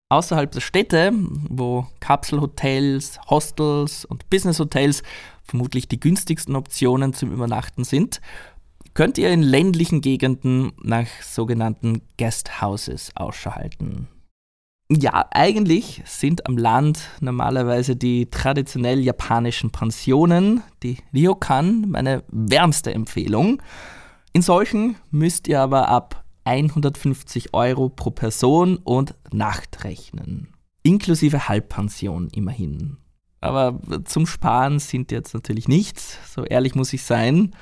Außerhalb 0.07 0.49
der 0.49 0.61
Städte, 0.61 1.11
wo 1.49 1.85
Kapselhotels, 1.99 3.19
Hostels 3.29 4.05
und 4.05 4.29
Businesshotels 4.29 5.03
vermutlich 5.43 5.89
die 5.89 5.99
günstigsten 5.99 6.55
Optionen 6.55 7.13
zum 7.13 7.33
Übernachten 7.33 7.83
sind, 7.83 8.21
könnt 8.93 9.17
ihr 9.17 9.31
in 9.31 9.43
ländlichen 9.43 9.99
Gegenden 9.99 10.71
nach 10.81 11.07
sogenannten 11.21 12.03
Guesthouses 12.17 13.11
Ausschau 13.17 13.55
halten. 13.55 14.07
Ja, 14.93 15.25
eigentlich 15.31 16.01
sind 16.05 16.47
am 16.47 16.57
Land 16.57 16.99
normalerweise 17.21 17.95
die 17.95 18.29
traditionell 18.29 18.99
japanischen 18.99 19.71
Pensionen, 19.71 20.63
die 20.83 20.97
Ryokan, 21.13 21.85
meine 21.89 22.25
wärmste 22.27 22.93
Empfehlung. 22.93 23.61
In 24.33 24.41
solchen 24.41 24.97
müsst 25.09 25.47
ihr 25.47 25.61
aber 25.61 25.87
ab 25.87 26.25
150 26.43 27.53
Euro 27.53 27.87
pro 27.87 28.11
Person 28.11 28.75
und 28.83 29.15
Nacht 29.31 29.85
rechnen. 29.85 30.49
Inklusive 30.83 31.47
Halbpension 31.47 32.27
immerhin. 32.27 32.97
Aber 33.39 33.79
zum 34.03 34.25
Sparen 34.25 34.79
sind 34.79 35.11
jetzt 35.11 35.33
natürlich 35.33 35.69
nichts, 35.69 36.17
so 36.35 36.43
ehrlich 36.43 36.75
muss 36.75 36.91
ich 36.91 37.03
sein. 37.03 37.55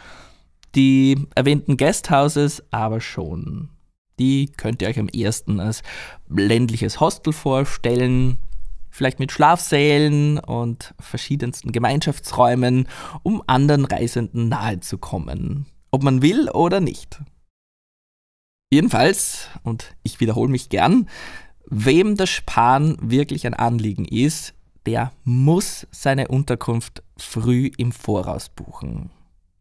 Die 0.74 1.28
erwähnten 1.36 1.78
Guesthouses 1.78 2.64
aber 2.72 3.02
schon. 3.02 3.70
Die 4.20 4.52
könnt 4.58 4.82
ihr 4.82 4.90
euch 4.90 5.00
am 5.00 5.08
ersten 5.08 5.60
als 5.60 5.82
ländliches 6.28 7.00
Hostel 7.00 7.34
vorstellen, 7.34 8.38
vielleicht 8.90 9.20
mit 9.20 9.32
Schlafsälen 9.32 10.40
und 10.40 10.94
verschiedensten 11.00 11.72
Gemeinschaftsräumen, 11.72 12.88
um 13.24 13.42
anderen 13.48 13.86
Reisenden 13.86 14.50
nahezukommen, 14.50 15.66
ob 15.92 16.04
man 16.04 16.22
will 16.22 16.50
oder 16.50 16.82
nicht. 16.82 17.22
Jedenfalls, 18.72 19.48
und 19.64 19.96
ich 20.04 20.20
wiederhole 20.20 20.52
mich 20.52 20.70
gern, 20.70 21.10
wem 21.66 22.18
das 22.18 22.30
Sparen 22.30 22.98
wirklich 23.02 23.48
ein 23.48 23.54
Anliegen 23.54 24.06
ist, 24.06 24.54
der 24.86 25.12
muss 25.24 25.88
seine 25.92 26.28
Unterkunft 26.28 27.04
früh 27.18 27.72
im 27.78 27.92
Voraus 27.92 28.50
buchen. 28.50 29.12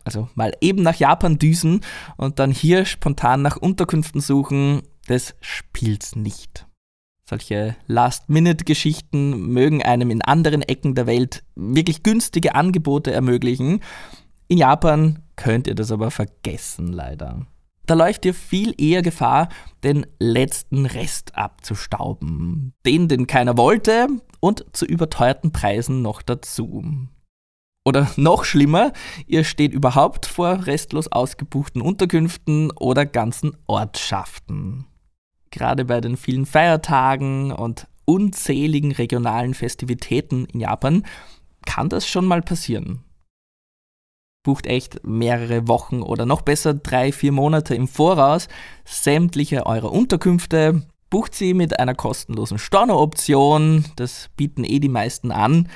Also 0.08 0.30
mal 0.34 0.54
eben 0.62 0.80
nach 0.80 0.94
Japan 0.94 1.36
düsen 1.36 1.82
und 2.16 2.38
dann 2.38 2.50
hier 2.50 2.86
spontan 2.86 3.42
nach 3.42 3.58
Unterkünften 3.58 4.22
suchen, 4.22 4.80
das 5.06 5.34
spielt's 5.42 6.16
nicht. 6.16 6.66
Solche 7.28 7.76
Last-Minute-Geschichten 7.88 9.38
mögen 9.52 9.82
einem 9.82 10.10
in 10.10 10.22
anderen 10.22 10.62
Ecken 10.62 10.94
der 10.94 11.06
Welt 11.06 11.44
wirklich 11.56 12.02
günstige 12.02 12.54
Angebote 12.54 13.12
ermöglichen. 13.12 13.80
In 14.46 14.56
Japan 14.56 15.18
könnt 15.36 15.66
ihr 15.66 15.74
das 15.74 15.92
aber 15.92 16.10
vergessen, 16.10 16.90
leider. 16.90 17.46
Da 17.84 17.92
läuft 17.92 18.24
ihr 18.24 18.32
viel 18.32 18.74
eher 18.78 19.02
Gefahr, 19.02 19.50
den 19.84 20.06
letzten 20.18 20.86
Rest 20.86 21.36
abzustauben. 21.36 22.72
Den, 22.86 23.08
den 23.08 23.26
keiner 23.26 23.58
wollte 23.58 24.06
und 24.40 24.64
zu 24.72 24.86
überteuerten 24.86 25.52
Preisen 25.52 26.00
noch 26.00 26.22
dazu. 26.22 26.82
Oder 27.88 28.10
noch 28.16 28.44
schlimmer, 28.44 28.92
ihr 29.26 29.44
steht 29.44 29.72
überhaupt 29.72 30.26
vor 30.26 30.66
restlos 30.66 31.08
ausgebuchten 31.08 31.80
Unterkünften 31.80 32.70
oder 32.72 33.06
ganzen 33.06 33.56
Ortschaften. 33.66 34.84
Gerade 35.50 35.86
bei 35.86 36.02
den 36.02 36.18
vielen 36.18 36.44
Feiertagen 36.44 37.50
und 37.50 37.86
unzähligen 38.04 38.92
regionalen 38.92 39.54
Festivitäten 39.54 40.44
in 40.52 40.60
Japan 40.60 41.06
kann 41.64 41.88
das 41.88 42.06
schon 42.06 42.26
mal 42.26 42.42
passieren. 42.42 43.04
Bucht 44.42 44.66
echt 44.66 45.06
mehrere 45.06 45.66
Wochen 45.66 46.02
oder 46.02 46.26
noch 46.26 46.42
besser 46.42 46.74
drei, 46.74 47.10
vier 47.10 47.32
Monate 47.32 47.74
im 47.74 47.88
Voraus 47.88 48.48
sämtliche 48.84 49.64
eurer 49.64 49.92
Unterkünfte, 49.92 50.86
bucht 51.08 51.34
sie 51.34 51.54
mit 51.54 51.80
einer 51.80 51.94
kostenlosen 51.94 52.58
Storno-Option, 52.58 53.86
das 53.96 54.28
bieten 54.36 54.64
eh 54.64 54.78
die 54.78 54.90
meisten 54.90 55.32
an 55.32 55.68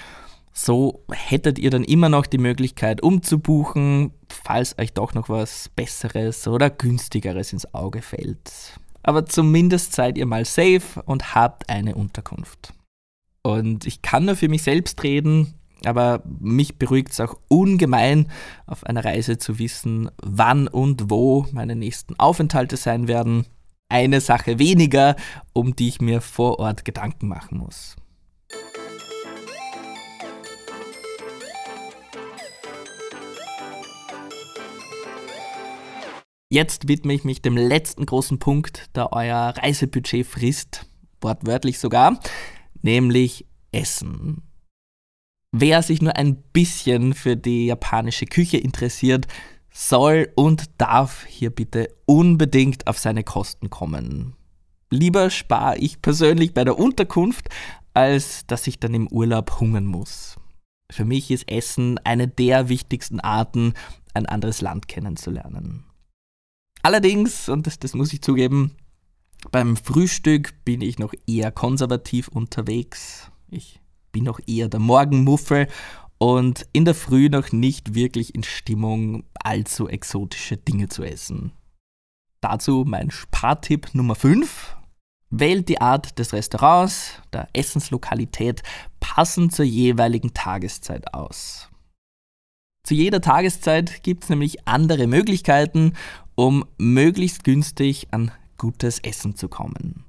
so 0.53 1.05
hättet 1.11 1.59
ihr 1.59 1.71
dann 1.71 1.85
immer 1.85 2.09
noch 2.09 2.27
die 2.27 2.39
Möglichkeit 2.39 3.03
umzubuchen, 3.03 4.13
falls 4.29 4.79
euch 4.79 4.93
doch 4.93 5.15
noch 5.15 5.29
was 5.29 5.71
Besseres 5.71 6.47
oder 6.47 6.71
günstigeres 6.71 7.53
ins 7.53 7.73
Auge 7.75 8.03
fällt. 8.03 8.79
Aber 9.03 9.27
zumindest 9.27 9.95
seid 9.95 10.19
ihr 10.19 10.27
mal 10.27 10.45
safe 10.45 11.03
und 11.05 11.35
habt 11.35 11.69
eine 11.69 11.95
Unterkunft. 11.95 12.73
Und 13.43 13.87
ich 13.87 14.03
kann 14.03 14.27
nur 14.27 14.37
für 14.37 14.49
mich 14.49 14.63
selbst 14.63 15.03
reden, 15.03 15.55
aber 15.85 16.23
mich 16.25 16.79
beruhigt 16.79 17.11
es 17.11 17.21
auch 17.21 17.37
ungemein, 17.49 18.31
auf 18.67 18.85
einer 18.85 19.05
Reise 19.05 19.39
zu 19.39 19.59
wissen, 19.59 20.11
wann 20.23 20.69
und 20.69 21.11
wo 21.11 21.47
meine 21.53 21.75
nächsten 21.75 22.19
Aufenthalte 22.21 22.77
sein 22.77 23.09
werden. 23.09 23.47
Eine 23.89 24.21
Sache 24.21 24.59
weniger, 24.59 25.17
um 25.53 25.75
die 25.75 25.89
ich 25.89 26.01
mir 26.01 26.21
vor 26.21 26.61
Ort 26.61 26.85
Gedanken 26.85 27.29
machen 27.29 27.59
muss. 27.59 27.97
Jetzt 36.53 36.87
widme 36.87 37.15
ich 37.15 37.25
mich 37.25 37.41
dem 37.41 37.57
letzten 37.57 38.05
großen 38.05 38.39
Punkt, 38.39 38.95
der 38.95 39.15
euer 39.15 39.55
Reisebudget 39.57 40.27
frisst, 40.27 40.85
wortwörtlich 41.23 41.79
sogar, 41.79 42.21
nämlich 42.83 43.47
Essen. 43.73 44.43
Wer 45.51 45.83
sich 45.83 46.03
nur 46.03 46.15
ein 46.15 46.37
bisschen 46.53 47.15
für 47.15 47.39
die 47.39 47.65
japanische 47.65 48.27
Küche 48.27 48.59
interessiert, 48.59 49.29
soll 49.71 50.31
und 50.35 50.65
darf 50.77 51.25
hier 51.25 51.49
bitte 51.49 51.89
unbedingt 52.05 52.87
auf 52.87 52.99
seine 52.99 53.25
Kosten 53.25 53.71
kommen. 53.71 54.35
Lieber 54.91 55.31
spare 55.31 55.79
ich 55.79 56.03
persönlich 56.03 56.53
bei 56.53 56.65
der 56.65 56.79
Unterkunft, 56.79 57.49
als 57.95 58.47
dass 58.47 58.67
ich 58.67 58.79
dann 58.79 58.93
im 58.93 59.09
Urlaub 59.09 59.59
hungern 59.59 59.87
muss. 59.87 60.37
Für 60.91 61.07
mich 61.07 61.31
ist 61.31 61.51
Essen 61.51 61.97
eine 62.05 62.29
der 62.29 62.69
wichtigsten 62.69 63.21
Arten, 63.21 63.73
ein 64.13 64.27
anderes 64.27 64.61
Land 64.61 64.87
kennenzulernen. 64.87 65.87
Allerdings, 66.83 67.49
und 67.49 67.67
das, 67.67 67.79
das 67.79 67.95
muss 67.95 68.13
ich 68.13 68.23
zugeben, 68.23 68.77
beim 69.51 69.77
Frühstück 69.77 70.65
bin 70.65 70.81
ich 70.81 70.99
noch 70.99 71.15
eher 71.27 71.51
konservativ 71.51 72.29
unterwegs. 72.29 73.31
Ich 73.49 73.81
bin 74.13 74.25
noch 74.25 74.41
eher 74.47 74.69
der 74.69 74.81
Morgenmuffel 74.81 75.69
und 76.19 76.67
in 76.73 76.85
der 76.85 76.95
Früh 76.95 77.29
noch 77.29 77.51
nicht 77.51 77.95
wirklich 77.95 78.35
in 78.35 78.43
Stimmung, 78.43 79.25
allzu 79.35 79.89
exotische 79.89 80.57
Dinge 80.57 80.89
zu 80.89 81.03
essen. 81.03 81.53
Dazu 82.41 82.85
mein 82.87 83.11
Spartipp 83.11 83.95
Nummer 83.95 84.15
5. 84.15 84.77
Wählt 85.31 85.69
die 85.69 85.81
Art 85.81 86.19
des 86.19 86.33
Restaurants, 86.33 87.23
der 87.33 87.49
Essenslokalität 87.53 88.63
passend 89.01 89.55
zur 89.55 89.65
jeweiligen 89.65 90.35
Tageszeit 90.35 91.15
aus. 91.15 91.71
Zu 92.85 92.95
jeder 92.95 93.21
Tageszeit 93.21 94.03
gibt 94.03 94.25
es 94.25 94.31
nämlich 94.31 94.67
andere 94.67 95.07
Möglichkeiten, 95.07 95.95
um 96.35 96.65
möglichst 96.79 97.45
günstig 97.45 98.09
an 98.11 98.31
gutes 98.59 98.99
Essen 99.01 99.35
zu 99.35 99.49
kommen. 99.49 100.05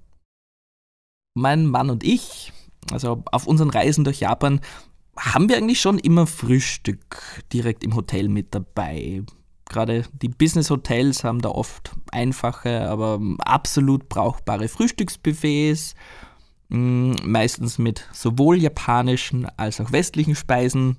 Mein 1.36 1.66
Mann 1.66 1.90
und 1.90 2.04
ich, 2.04 2.54
also 2.92 3.24
auf 3.32 3.48
unseren 3.48 3.70
Reisen 3.70 4.04
durch 4.04 4.20
Japan, 4.20 4.62
haben 5.18 5.50
wir 5.50 5.58
eigentlich 5.58 5.82
schon 5.82 6.00
immer 6.00 6.28
Frühstück 6.28 7.44
direkt 7.52 7.84
im 7.84 7.96
Hotel 7.96 8.30
mit 8.30 8.54
dabei. 8.54 9.24
Gerade 9.66 10.06
die 10.22 10.30
Business 10.30 10.70
Hotels 10.70 11.24
haben 11.24 11.42
da 11.42 11.50
oft 11.50 11.96
einfache, 12.12 12.88
aber 12.90 13.20
absolut 13.40 14.10
brauchbare 14.10 14.68
Frühstücksbuffets, 14.68 15.96
mm, 16.70 17.14
meistens 17.24 17.78
mit 17.78 18.08
sowohl 18.12 18.58
japanischen 18.58 19.48
als 19.58 19.80
auch 19.80 19.92
westlichen 19.92 20.36
Speisen. 20.36 20.98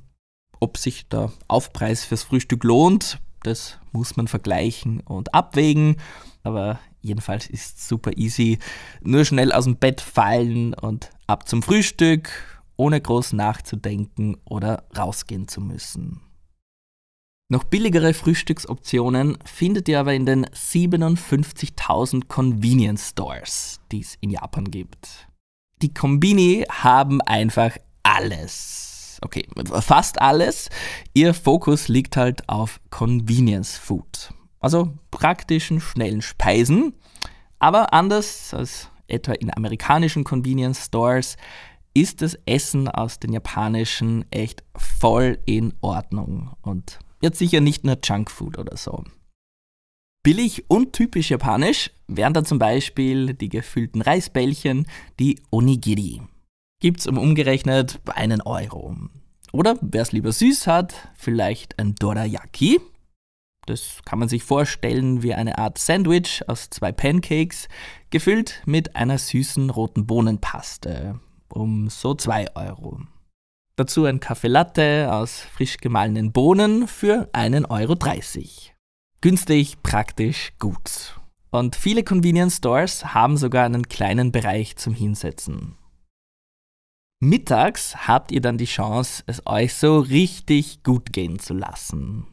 Ob 0.61 0.79
sich 0.79 1.09
der 1.09 1.31
Aufpreis 1.47 2.05
fürs 2.05 2.23
Frühstück 2.23 2.65
lohnt, 2.65 3.21
das 3.47 3.79
muss 3.93 4.17
man 4.17 4.29
vergleichen 4.29 5.01
und 5.01 5.35
abwägen. 5.35 5.97
Aber 6.43 6.79
jedenfalls 7.01 7.47
ist 7.47 7.79
es 7.79 7.89
super 7.89 8.17
easy. 8.17 8.59
Nur 9.03 9.25
schnell 9.25 9.53
aus 9.53 9.65
dem 9.65 9.77
Bett 9.77 10.01
fallen 10.01 10.75
und 10.75 11.11
ab 11.27 11.49
zum 11.49 11.63
Frühstück, 11.63 12.31
ohne 12.77 13.01
groß 13.01 13.33
nachzudenken 13.35 14.37
oder 14.45 14.85
rausgehen 14.97 15.49
zu 15.49 15.61
müssen. 15.61 16.21
Noch 17.51 17.65
billigere 17.65 18.15
Frühstücksoptionen 18.15 19.37
findet 19.45 19.89
ihr 19.89 20.01
aber 20.01 20.15
in 20.15 20.25
den 20.25 20.47
57.000 20.47 22.27
Convenience 22.27 23.11
Stores, 23.11 23.81
die 23.93 24.01
es 24.01 24.17
in 24.21 24.31
Japan 24.31 24.71
gibt. 24.71 25.29
Die 25.83 25.93
Kombini 25.93 26.65
haben 26.71 27.21
einfach 27.21 27.77
alles. 28.03 28.94
Okay, 29.25 29.47
fast 29.81 30.21
alles. 30.21 30.69
Ihr 31.15 31.35
Fokus 31.35 31.89
liegt 31.89 32.17
halt 32.17 32.49
auf 32.49 32.81
Convenience 32.91 33.77
Food. 33.77 34.33
Also 34.61 34.93
praktischen, 35.11 35.81
schnellen 35.81 36.23
Speisen. 36.23 36.95
Aber 37.59 37.93
anders 37.93 38.53
als 38.55 38.91
etwa 39.09 39.33
in 39.33 39.55
amerikanischen 39.55 40.25
Convenience 40.25 40.87
Stores 40.87 41.37
ist 41.95 42.23
das 42.23 42.37
Essen 42.47 42.89
aus 42.89 43.19
den 43.19 43.33
japanischen 43.33 44.25
echt 44.31 44.63
voll 44.77 45.39
in 45.47 45.75
Ordnung 45.81 46.55
und 46.63 46.99
Jetzt 47.25 47.39
sicher 47.39 47.63
nicht 47.63 47.85
nur 47.85 47.97
Junkfood 48.05 48.59
oder 48.59 48.77
so. 48.77 49.03
Billig 50.23 50.67
und 50.69 50.93
typisch 50.93 51.31
japanisch 51.31 51.91
wären 52.07 52.35
da 52.35 52.45
zum 52.45 52.59
Beispiel 52.59 53.33
die 53.33 53.49
gefüllten 53.49 54.03
Reisbällchen, 54.03 54.87
die 55.19 55.41
Onigiri. 55.51 56.21
Gibt's 56.81 57.07
um 57.07 57.19
umgerechnet 57.19 58.01
einen 58.15 58.41
Euro. 58.43 58.97
Oder 59.53 59.77
wer 59.81 60.03
es 60.03 60.13
lieber 60.13 60.33
süß 60.33 60.67
hat, 60.67 60.95
vielleicht 61.15 61.79
ein 61.79 61.95
Dorayaki. 61.95 62.81
Das 63.67 64.01
kann 64.05 64.19
man 64.19 64.29
sich 64.29 64.43
vorstellen 64.43 65.23
wie 65.23 65.33
eine 65.33 65.59
Art 65.59 65.79
Sandwich 65.79 66.43
aus 66.49 66.69
zwei 66.71 66.93
Pancakes, 66.93 67.69
gefüllt 68.11 68.63
mit 68.67 68.97
einer 68.97 69.17
süßen 69.17 69.71
roten 69.71 70.07
Bohnenpaste. 70.07 71.21
Um 71.49 71.89
so 71.89 72.15
2 72.15 72.57
Euro. 72.57 73.01
Dazu 73.77 74.05
ein 74.05 74.21
Kaffee 74.21 74.49
Latte 74.49 75.09
aus 75.13 75.41
frisch 75.41 75.77
gemahlenen 75.77 76.33
Bohnen 76.33 76.89
für 76.89 77.29
1,30 77.33 77.71
Euro. 77.71 77.97
Günstig, 79.21 79.83
praktisch, 79.83 80.53
gut. 80.59 81.19
Und 81.51 81.77
viele 81.77 82.03
Convenience 82.03 82.57
Stores 82.57 83.15
haben 83.15 83.37
sogar 83.37 83.65
einen 83.65 83.89
kleinen 83.89 84.33
Bereich 84.33 84.77
zum 84.77 84.95
Hinsetzen. 84.95 85.77
Mittags 87.21 88.09
habt 88.09 88.33
ihr 88.33 88.41
dann 88.41 88.59
die 88.59 88.65
Chance, 88.65 89.23
es 89.27 89.47
euch 89.47 89.75
so 89.75 89.99
richtig 89.99 90.83
gut 90.83 91.13
gehen 91.13 91.39
zu 91.39 91.55
lassen. 91.55 92.27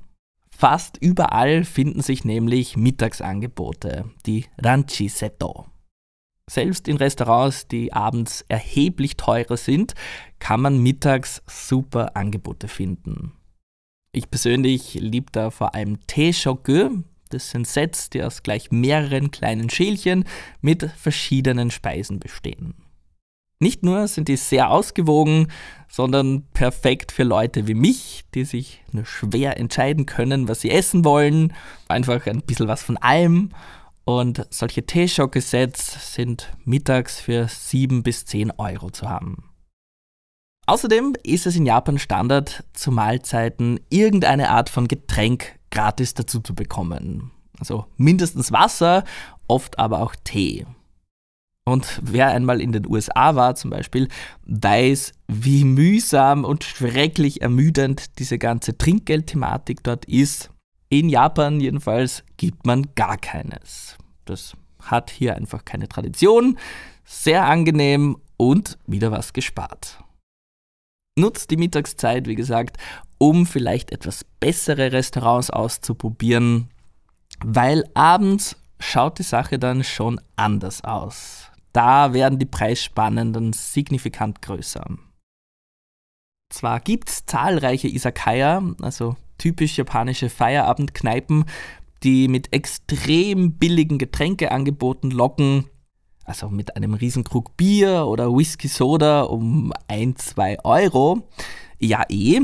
Fast 0.49 0.97
überall 0.97 1.63
finden 1.63 2.01
sich 2.01 2.25
nämlich 2.25 2.77
Mittagsangebote, 2.77 4.11
die 4.25 4.45
Ranchi 4.57 5.09
Seto. 5.09 5.65
Selbst 6.49 6.87
in 6.87 6.97
Restaurants, 6.97 7.67
die 7.67 7.93
abends 7.93 8.43
erheblich 8.49 9.15
teurer 9.15 9.57
sind, 9.57 9.95
kann 10.39 10.61
man 10.61 10.83
mittags 10.83 11.41
super 11.47 12.15
Angebote 12.17 12.67
finden. 12.67 13.31
Ich 14.11 14.29
persönlich 14.29 14.95
liebe 14.95 15.31
da 15.31 15.49
vor 15.49 15.73
allem 15.73 16.05
Teeshoku. 16.07 17.03
Das 17.29 17.51
sind 17.51 17.65
Sets, 17.65 18.09
die 18.09 18.21
aus 18.21 18.43
gleich 18.43 18.69
mehreren 18.69 19.31
kleinen 19.31 19.69
Schälchen 19.69 20.25
mit 20.59 20.83
verschiedenen 20.91 21.71
Speisen 21.71 22.19
bestehen. 22.19 22.73
Nicht 23.61 23.83
nur 23.83 24.07
sind 24.07 24.27
die 24.27 24.37
sehr 24.37 24.71
ausgewogen, 24.71 25.47
sondern 25.87 26.47
perfekt 26.51 27.11
für 27.11 27.21
Leute 27.21 27.67
wie 27.67 27.75
mich, 27.75 28.23
die 28.33 28.43
sich 28.43 28.83
nur 28.91 29.05
schwer 29.05 29.59
entscheiden 29.59 30.07
können, 30.07 30.47
was 30.47 30.61
sie 30.61 30.71
essen 30.71 31.05
wollen. 31.05 31.53
Einfach 31.87 32.25
ein 32.25 32.41
bisschen 32.41 32.67
was 32.67 32.81
von 32.81 32.97
allem 32.97 33.49
und 34.03 34.47
solche 34.49 34.83
Teeschock-Sets 34.83 36.15
sind 36.15 36.51
mittags 36.65 37.19
für 37.19 37.47
7 37.47 38.01
bis 38.01 38.25
10 38.25 38.51
Euro 38.57 38.89
zu 38.89 39.07
haben. 39.07 39.51
Außerdem 40.65 41.13
ist 41.21 41.45
es 41.45 41.55
in 41.55 41.67
Japan 41.67 41.99
Standard, 41.99 42.63
zu 42.73 42.91
Mahlzeiten 42.91 43.79
irgendeine 43.91 44.49
Art 44.49 44.69
von 44.69 44.87
Getränk 44.87 45.59
gratis 45.69 46.15
dazu 46.15 46.39
zu 46.39 46.55
bekommen. 46.55 47.29
Also 47.59 47.85
mindestens 47.97 48.51
Wasser, 48.51 49.03
oft 49.47 49.77
aber 49.77 50.01
auch 50.01 50.15
Tee. 50.23 50.65
Und 51.65 51.99
wer 52.03 52.27
einmal 52.29 52.59
in 52.59 52.71
den 52.71 52.87
USA 52.87 53.35
war 53.35 53.55
zum 53.55 53.69
Beispiel, 53.69 54.07
weiß, 54.45 55.13
wie 55.27 55.63
mühsam 55.63 56.43
und 56.43 56.63
schrecklich 56.63 57.41
ermüdend 57.41 58.19
diese 58.19 58.39
ganze 58.39 58.77
Trinkgeldthematik 58.77 59.83
dort 59.83 60.05
ist 60.05 60.49
in 60.91 61.07
Japan 61.07 61.61
jedenfalls 61.61 62.25
gibt 62.35 62.65
man 62.65 62.93
gar 62.95 63.17
keines. 63.17 63.97
Das 64.25 64.57
hat 64.81 65.09
hier 65.09 65.37
einfach 65.37 65.63
keine 65.63 65.87
Tradition, 65.87 66.59
sehr 67.05 67.45
angenehm 67.45 68.17
und 68.35 68.77
wieder 68.87 69.09
was 69.09 69.31
gespart. 69.31 70.03
Nutzt 71.17 71.49
die 71.49 71.55
Mittagszeit, 71.55 72.27
wie 72.27 72.35
gesagt, 72.35 72.75
um 73.17 73.45
vielleicht 73.45 73.93
etwas 73.93 74.25
bessere 74.41 74.91
Restaurants 74.91 75.49
auszuprobieren, 75.49 76.69
weil 77.39 77.85
abends 77.93 78.57
schaut 78.81 79.17
die 79.17 79.23
Sache 79.23 79.59
dann 79.59 79.85
schon 79.85 80.19
anders 80.35 80.83
aus. 80.83 81.40
Da 81.73 82.13
werden 82.13 82.39
die 82.39 82.45
Preisspannen 82.45 83.33
dann 83.33 83.53
signifikant 83.53 84.41
größer. 84.41 84.85
Zwar 86.49 86.79
gibt 86.81 87.09
es 87.09 87.25
zahlreiche 87.25 87.87
Isakaya, 87.87 88.61
also 88.81 89.15
typisch 89.37 89.77
japanische 89.77 90.29
Feierabendkneipen, 90.29 91.45
die 92.03 92.27
mit 92.27 92.53
extrem 92.53 93.53
billigen 93.53 93.97
Getränkeangeboten 93.97 95.11
locken, 95.11 95.65
also 96.25 96.49
mit 96.49 96.75
einem 96.75 96.93
Riesenkrug 96.93 97.55
Bier 97.57 98.05
oder 98.05 98.35
Whisky 98.35 98.67
Soda 98.67 99.23
um 99.23 99.71
1, 99.87 100.25
2 100.25 100.63
Euro. 100.63 101.27
Ja 101.79 102.03
eh, 102.09 102.41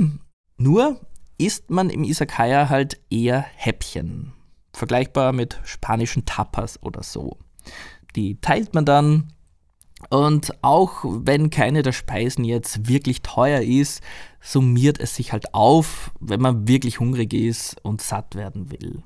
nur 0.57 1.01
isst 1.37 1.69
man 1.69 1.89
im 1.89 2.03
Isakaya 2.03 2.69
halt 2.69 2.99
eher 3.09 3.41
Häppchen. 3.41 4.33
Vergleichbar 4.73 5.33
mit 5.33 5.59
spanischen 5.63 6.25
Tapas 6.25 6.81
oder 6.81 7.03
so. 7.03 7.37
Die 8.17 8.41
teilt 8.41 8.73
man 8.73 8.83
dann 8.83 9.31
und 10.09 10.51
auch 10.63 11.03
wenn 11.03 11.49
keine 11.49 11.81
der 11.81 11.91
Speisen 11.91 12.43
jetzt 12.43 12.87
wirklich 12.87 13.21
teuer 13.21 13.61
ist, 13.61 14.01
summiert 14.41 14.99
es 14.99 15.15
sich 15.15 15.33
halt 15.33 15.53
auf, 15.53 16.11
wenn 16.19 16.41
man 16.41 16.67
wirklich 16.67 16.99
hungrig 16.99 17.33
ist 17.33 17.83
und 17.83 18.01
satt 18.01 18.35
werden 18.35 18.71
will. 18.71 19.03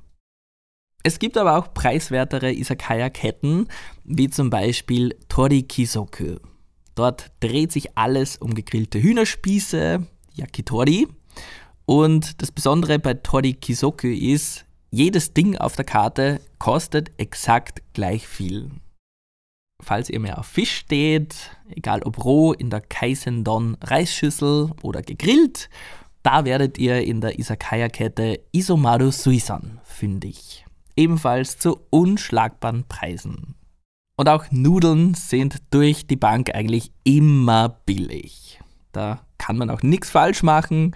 Es 1.02 1.18
gibt 1.18 1.36
aber 1.36 1.58
auch 1.58 1.74
preiswertere 1.74 2.52
Isakaya-Ketten, 2.52 3.68
wie 4.04 4.30
zum 4.30 4.50
Beispiel 4.50 5.16
Tori 5.28 5.62
Kisoku. 5.62 6.36
Dort 6.94 7.32
dreht 7.40 7.72
sich 7.72 7.96
alles 7.96 8.36
um 8.36 8.54
gegrillte 8.54 9.02
Hühnerspieße, 9.02 10.06
Yakitori. 10.34 11.08
Und 11.86 12.40
das 12.40 12.52
Besondere 12.52 13.00
bei 13.00 13.14
Tori 13.14 13.54
Kisoku 13.54 14.06
ist, 14.06 14.64
jedes 14.90 15.32
Ding 15.32 15.56
auf 15.56 15.74
der 15.74 15.86
Karte 15.86 16.40
kostet 16.58 17.10
exakt 17.18 17.82
gleich 17.94 18.28
viel. 18.28 18.70
Falls 19.82 20.08
ihr 20.08 20.20
mehr 20.20 20.38
auf 20.38 20.46
Fisch 20.46 20.76
steht, 20.76 21.34
egal 21.68 22.02
ob 22.04 22.24
roh 22.24 22.52
in 22.52 22.70
der 22.70 22.80
Kaisendon 22.80 23.76
Reisschüssel 23.82 24.70
oder 24.82 25.02
gegrillt, 25.02 25.68
da 26.22 26.44
werdet 26.44 26.78
ihr 26.78 27.02
in 27.02 27.20
der 27.20 27.38
Isakaya-Kette 27.40 28.40
Isomaru 28.52 29.10
Suisan 29.10 29.80
fündig. 29.82 30.64
Ebenfalls 30.94 31.58
zu 31.58 31.80
unschlagbaren 31.90 32.84
Preisen. 32.86 33.56
Und 34.16 34.28
auch 34.28 34.44
Nudeln 34.52 35.14
sind 35.14 35.56
durch 35.70 36.06
die 36.06 36.16
Bank 36.16 36.54
eigentlich 36.54 36.92
immer 37.02 37.80
billig. 37.84 38.60
Da 38.92 39.26
kann 39.38 39.58
man 39.58 39.68
auch 39.68 39.82
nichts 39.82 40.10
falsch 40.10 40.44
machen. 40.44 40.94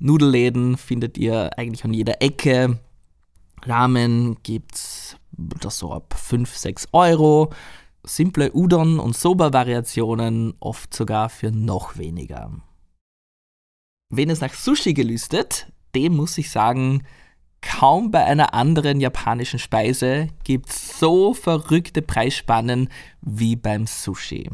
Nudelläden 0.00 0.78
findet 0.78 1.18
ihr 1.18 1.50
eigentlich 1.58 1.84
an 1.84 1.92
jeder 1.92 2.22
Ecke. 2.22 2.78
Ramen 3.64 4.38
gibt's 4.42 5.16
das 5.32 5.78
so 5.78 5.92
ab 5.92 6.14
5, 6.16 6.54
6 6.54 6.88
Euro. 6.92 7.52
Simple 8.06 8.52
Udon- 8.52 8.98
und 8.98 9.16
Soba-Variationen 9.16 10.54
oft 10.60 10.92
sogar 10.92 11.30
für 11.30 11.50
noch 11.50 11.96
weniger. 11.96 12.50
Wen 14.10 14.28
es 14.28 14.40
nach 14.40 14.52
Sushi 14.52 14.92
gelüstet, 14.92 15.72
dem 15.94 16.16
muss 16.16 16.36
ich 16.36 16.50
sagen, 16.50 17.04
kaum 17.62 18.10
bei 18.10 18.24
einer 18.24 18.52
anderen 18.52 19.00
japanischen 19.00 19.58
Speise 19.58 20.28
gibt 20.44 20.68
es 20.68 20.98
so 20.98 21.32
verrückte 21.32 22.02
Preisspannen 22.02 22.90
wie 23.22 23.56
beim 23.56 23.86
Sushi. 23.86 24.50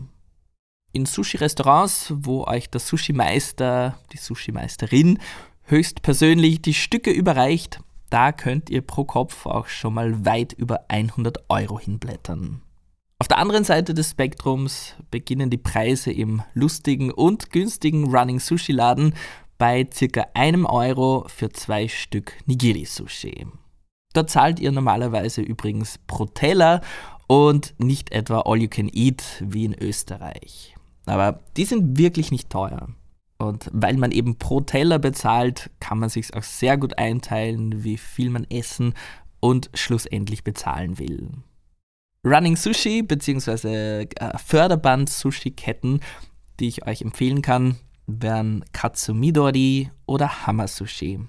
In 0.92 1.06
Sushi-Restaurants, 1.06 2.12
wo 2.16 2.44
euch 2.44 2.70
der 2.70 2.80
Sushi-Meister, 2.80 3.98
die 4.12 4.16
Sushi-Meisterin 4.16 5.18
höchstpersönlich 5.64 6.62
die 6.62 6.74
Stücke 6.74 7.10
überreicht, 7.10 7.80
da 8.10 8.32
könnt 8.32 8.70
ihr 8.70 8.82
pro 8.82 9.04
Kopf 9.04 9.46
auch 9.46 9.66
schon 9.66 9.94
mal 9.94 10.24
weit 10.24 10.52
über 10.52 10.84
100 10.88 11.44
Euro 11.48 11.78
hinblättern. 11.78 12.62
Auf 13.20 13.28
der 13.28 13.36
anderen 13.36 13.64
Seite 13.64 13.92
des 13.92 14.12
Spektrums 14.12 14.94
beginnen 15.10 15.50
die 15.50 15.58
Preise 15.58 16.10
im 16.10 16.42
lustigen 16.54 17.12
und 17.12 17.50
günstigen 17.50 18.06
Running 18.06 18.40
Sushi 18.40 18.72
Laden 18.72 19.14
bei 19.58 19.86
circa 19.92 20.24
einem 20.32 20.64
Euro 20.64 21.26
für 21.28 21.50
zwei 21.50 21.86
Stück 21.86 22.32
Nigiri-Sushi. 22.46 23.46
Da 24.14 24.26
zahlt 24.26 24.58
ihr 24.58 24.72
normalerweise 24.72 25.42
übrigens 25.42 25.98
pro 26.06 26.24
Teller 26.24 26.80
und 27.26 27.74
nicht 27.76 28.10
etwa 28.10 28.40
All 28.46 28.62
You 28.62 28.68
Can 28.70 28.88
Eat 28.90 29.22
wie 29.46 29.66
in 29.66 29.74
Österreich. 29.74 30.74
Aber 31.04 31.40
die 31.58 31.66
sind 31.66 31.98
wirklich 31.98 32.30
nicht 32.30 32.48
teuer. 32.48 32.88
Und 33.36 33.68
weil 33.74 33.98
man 33.98 34.12
eben 34.12 34.38
pro 34.38 34.62
Teller 34.62 34.98
bezahlt, 34.98 35.70
kann 35.78 35.98
man 35.98 36.08
sich 36.08 36.34
auch 36.34 36.42
sehr 36.42 36.78
gut 36.78 36.96
einteilen, 36.96 37.84
wie 37.84 37.98
viel 37.98 38.30
man 38.30 38.46
essen 38.48 38.94
und 39.40 39.68
schlussendlich 39.74 40.42
bezahlen 40.42 40.98
will. 40.98 41.28
Running 42.26 42.56
Sushi 42.56 43.02
bzw. 43.02 44.02
Äh, 44.02 44.38
Förderband-Sushi-Ketten, 44.38 46.00
die 46.58 46.68
ich 46.68 46.86
euch 46.86 47.00
empfehlen 47.00 47.40
kann, 47.40 47.76
wären 48.06 48.64
Katsumidori 48.72 49.90
oder 50.06 50.46
Hamasushi. 50.46 51.20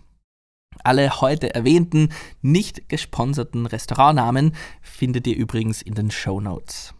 Alle 0.84 1.22
heute 1.22 1.54
erwähnten, 1.54 2.10
nicht 2.42 2.90
gesponserten 2.90 3.66
Restaurantnamen 3.66 4.54
findet 4.82 5.28
ihr 5.28 5.36
übrigens 5.36 5.82
in 5.82 5.94
den 5.94 6.12
Show 6.12 6.42
Notes. 6.42 6.94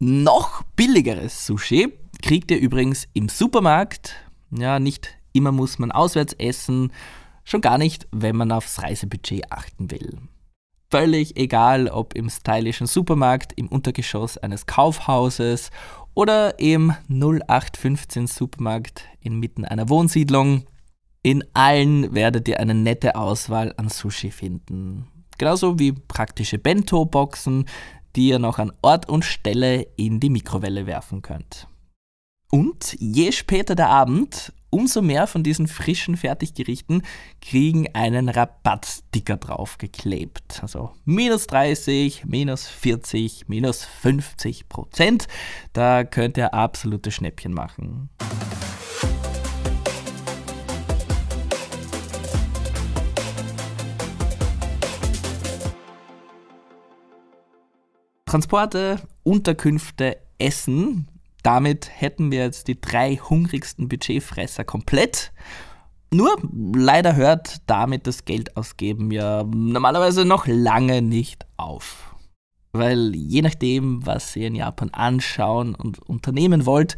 Noch 0.00 0.62
billigeres 0.76 1.46
Sushi 1.46 1.92
kriegt 2.22 2.50
ihr 2.50 2.58
übrigens 2.58 3.08
im 3.12 3.28
Supermarkt. 3.28 4.16
Ja, 4.50 4.78
nicht 4.78 5.18
immer 5.32 5.52
muss 5.52 5.78
man 5.78 5.92
auswärts 5.92 6.34
essen, 6.34 6.92
schon 7.44 7.60
gar 7.60 7.76
nicht, 7.76 8.06
wenn 8.10 8.36
man 8.36 8.52
aufs 8.52 8.82
Reisebudget 8.82 9.52
achten 9.52 9.90
will. 9.90 10.18
Völlig 10.90 11.36
egal, 11.36 11.88
ob 11.88 12.14
im 12.14 12.30
stylischen 12.30 12.86
Supermarkt 12.86 13.52
im 13.56 13.68
Untergeschoss 13.68 14.38
eines 14.38 14.66
Kaufhauses 14.66 15.70
oder 16.14 16.58
im 16.60 16.94
0815 17.08 18.26
Supermarkt 18.26 19.04
inmitten 19.20 19.64
einer 19.64 19.88
Wohnsiedlung. 19.88 20.64
In 21.22 21.42
allen 21.54 22.14
werdet 22.14 22.48
ihr 22.48 22.60
eine 22.60 22.74
nette 22.74 23.16
Auswahl 23.16 23.74
an 23.76 23.88
Sushi 23.88 24.30
finden. 24.30 25.08
Genauso 25.38 25.78
wie 25.78 25.92
praktische 25.92 26.58
Bento-Boxen, 26.58 27.64
die 28.14 28.28
ihr 28.28 28.38
noch 28.38 28.58
an 28.58 28.72
Ort 28.82 29.08
und 29.08 29.24
Stelle 29.24 29.86
in 29.96 30.20
die 30.20 30.30
Mikrowelle 30.30 30.86
werfen 30.86 31.22
könnt. 31.22 31.66
Und 32.50 32.96
je 32.98 33.32
später 33.32 33.74
der 33.74 33.88
Abend, 33.88 34.52
umso 34.70 35.02
mehr 35.02 35.26
von 35.26 35.44
diesen 35.44 35.68
frischen 35.68 36.16
Fertiggerichten 36.16 37.02
kriegen 37.40 37.94
einen 37.94 38.28
Rabattsticker 38.28 39.36
draufgeklebt. 39.36 40.60
Also 40.62 40.90
minus 41.04 41.46
30, 41.46 42.24
minus 42.24 42.66
40, 42.66 43.48
minus 43.48 43.84
50 43.84 44.68
Prozent. 44.68 45.28
Da 45.72 46.04
könnt 46.04 46.36
ihr 46.36 46.54
absolute 46.54 47.10
Schnäppchen 47.12 47.52
machen. 47.52 48.10
Transporte, 58.26 59.00
Unterkünfte, 59.22 60.16
Essen 60.38 61.06
damit 61.44 61.90
hätten 61.94 62.32
wir 62.32 62.40
jetzt 62.40 62.68
die 62.68 62.80
drei 62.80 63.16
hungrigsten 63.16 63.86
Budgetfresser 63.88 64.64
komplett. 64.64 65.32
Nur 66.10 66.36
leider 66.74 67.16
hört 67.16 67.58
damit 67.66 68.06
das 68.06 68.24
Geldausgeben 68.24 69.10
ja 69.10 69.44
normalerweise 69.44 70.24
noch 70.24 70.46
lange 70.46 71.02
nicht 71.02 71.46
auf. 71.56 72.16
Weil 72.72 73.14
je 73.14 73.42
nachdem, 73.42 74.06
was 74.06 74.34
ihr 74.34 74.46
in 74.48 74.54
Japan 74.54 74.90
anschauen 74.90 75.74
und 75.74 75.98
unternehmen 75.98 76.66
wollt, 76.66 76.96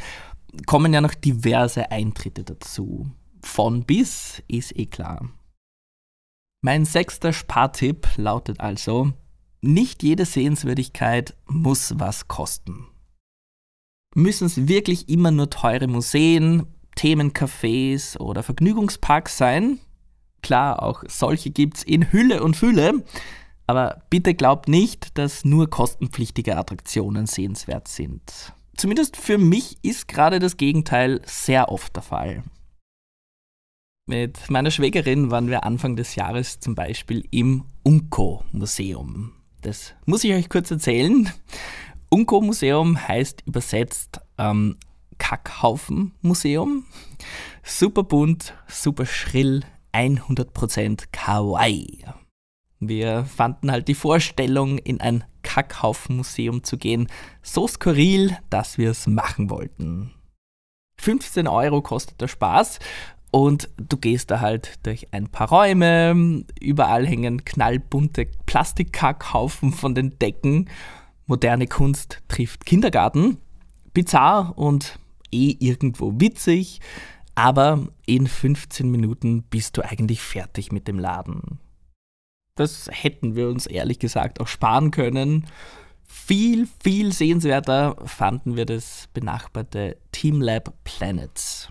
kommen 0.65 0.95
ja 0.95 1.01
noch 1.01 1.15
diverse 1.15 1.91
Eintritte 1.91 2.45
dazu. 2.45 3.11
Von 3.43 3.85
bis 3.85 4.43
ist 4.49 4.79
eh 4.79 4.87
klar. 4.87 5.29
Mein 6.63 6.85
sechster 6.85 7.33
Spartipp 7.33 8.09
lautet 8.17 8.61
also, 8.61 9.13
nicht 9.61 10.03
jede 10.03 10.25
Sehenswürdigkeit 10.25 11.37
muss 11.47 11.95
was 11.99 12.29
kosten 12.29 12.87
müssen 14.17 14.47
es 14.47 14.67
wirklich 14.67 15.09
immer 15.09 15.31
nur 15.31 15.51
teure 15.51 15.87
Museen, 15.87 16.67
Themencafés 16.97 18.19
oder 18.19 18.43
Vergnügungsparks 18.43 19.37
sein. 19.37 19.79
Klar, 20.43 20.83
auch 20.83 21.05
solche 21.07 21.51
gibt 21.51 21.79
es 21.79 21.83
in 21.83 22.11
Hülle 22.13 22.43
und 22.43 22.57
Fülle, 22.57 23.05
aber 23.67 24.03
bitte 24.09 24.35
glaubt 24.35 24.69
nicht, 24.69 25.19
dass 25.19 25.45
nur 25.45 25.69
kostenpflichtige 25.69 26.57
Attraktionen 26.57 27.27
sehenswert 27.27 27.89
sind. 27.89 28.55
Zumindest 28.77 29.17
für 29.17 29.39
mich 29.39 29.79
ist 29.83 30.09
gerade 30.09 30.39
das 30.39 30.57
Gegenteil 30.57 31.21
sehr 31.27 31.71
oft 31.71 31.95
der 31.95 32.03
Fall. 32.03 32.43
Mit 34.07 34.49
meiner 34.49 34.71
Schwägerin 34.71 35.31
waren 35.31 35.49
wir 35.49 35.65
Anfang 35.65 35.97
des 35.97 36.15
Jahres 36.15 36.61
zum 36.61 36.75
Beispiel 36.75 37.27
im 37.31 37.65
Unko-Museum. 37.83 39.33
Das 39.63 39.95
muss 40.05 40.23
ich 40.25 40.33
euch 40.33 40.49
kurz 40.49 40.71
erzählen. 40.71 41.29
Unko-Museum 42.09 43.09
heißt 43.09 43.43
übersetzt 43.47 44.21
ähm, 44.39 44.77
Kackhaufen-Museum. 45.19 46.85
Super 47.63 48.05
bunt, 48.05 48.55
super 48.69 49.07
schrill, 49.07 49.65
100% 49.93 51.07
Kawaii. 51.11 52.05
Wir 52.79 53.25
fanden 53.25 53.71
halt 53.71 53.89
die 53.89 53.95
Vorstellung, 53.95 54.79
in 54.79 55.01
ein 55.01 55.25
Kackhaufen-Museum 55.43 56.63
zu 56.63 56.77
gehen, 56.77 57.09
so 57.43 57.67
skurril, 57.67 58.37
dass 58.51 58.79
wir 58.79 58.91
es 58.91 59.07
machen 59.07 59.49
wollten. 59.49 60.13
15 60.99 61.49
Euro 61.49 61.83
kostet 61.83 62.21
der 62.21 62.29
Spaß 62.29 62.79
und 63.31 63.69
du 63.77 63.97
gehst 63.97 64.31
da 64.31 64.41
halt 64.41 64.75
durch 64.87 65.13
ein 65.13 65.29
paar 65.29 65.49
Räume, 65.49 66.45
überall 66.61 67.07
hängen 67.07 67.45
knallbunte 67.45 68.27
Plastikkackhaufen 68.47 69.73
von 69.73 69.95
den 69.95 70.19
Decken 70.19 70.69
moderne 71.27 71.67
Kunst 71.67 72.23
trifft 72.29 72.67
Kindergarten. 72.67 73.39
Bizarr 73.93 74.57
und 74.57 74.99
eh 75.33 75.57
irgendwo 75.59 76.13
witzig, 76.21 76.81
aber 77.35 77.87
in 78.07 78.27
15 78.27 78.91
Minuten 78.91 79.43
bist 79.43 79.77
du 79.77 79.83
eigentlich 79.83 80.21
fertig 80.21 80.73
mit 80.73 80.89
dem 80.89 80.99
Laden. 80.99 81.59
Das 82.57 82.89
hätten 82.91 83.37
wir 83.37 83.49
uns 83.49 83.67
ehrlich 83.67 83.99
gesagt 83.99 84.41
auch 84.41 84.49
sparen 84.49 84.91
können. 84.91 85.47
Viel, 86.05 86.69
viel 86.83 87.13
sehenswerter 87.13 87.97
fanden 88.07 88.57
wir 88.57 88.65
das 88.65 89.09
benachbarte 89.13 89.97
TeamLab 90.13 90.73
Planets. 90.85 91.71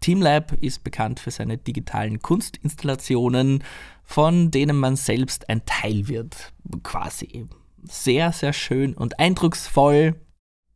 TeamLab 0.00 0.52
ist 0.62 0.82
bekannt 0.84 1.20
für 1.20 1.30
seine 1.30 1.58
digitalen 1.58 2.20
Kunstinstallationen, 2.20 3.62
von 4.04 4.50
denen 4.50 4.76
man 4.76 4.96
selbst 4.96 5.48
ein 5.48 5.64
Teil 5.66 6.08
wird, 6.08 6.52
quasi 6.82 7.46
sehr, 7.82 8.32
sehr 8.32 8.52
schön 8.52 8.94
und 8.94 9.18
eindrucksvoll. 9.18 10.20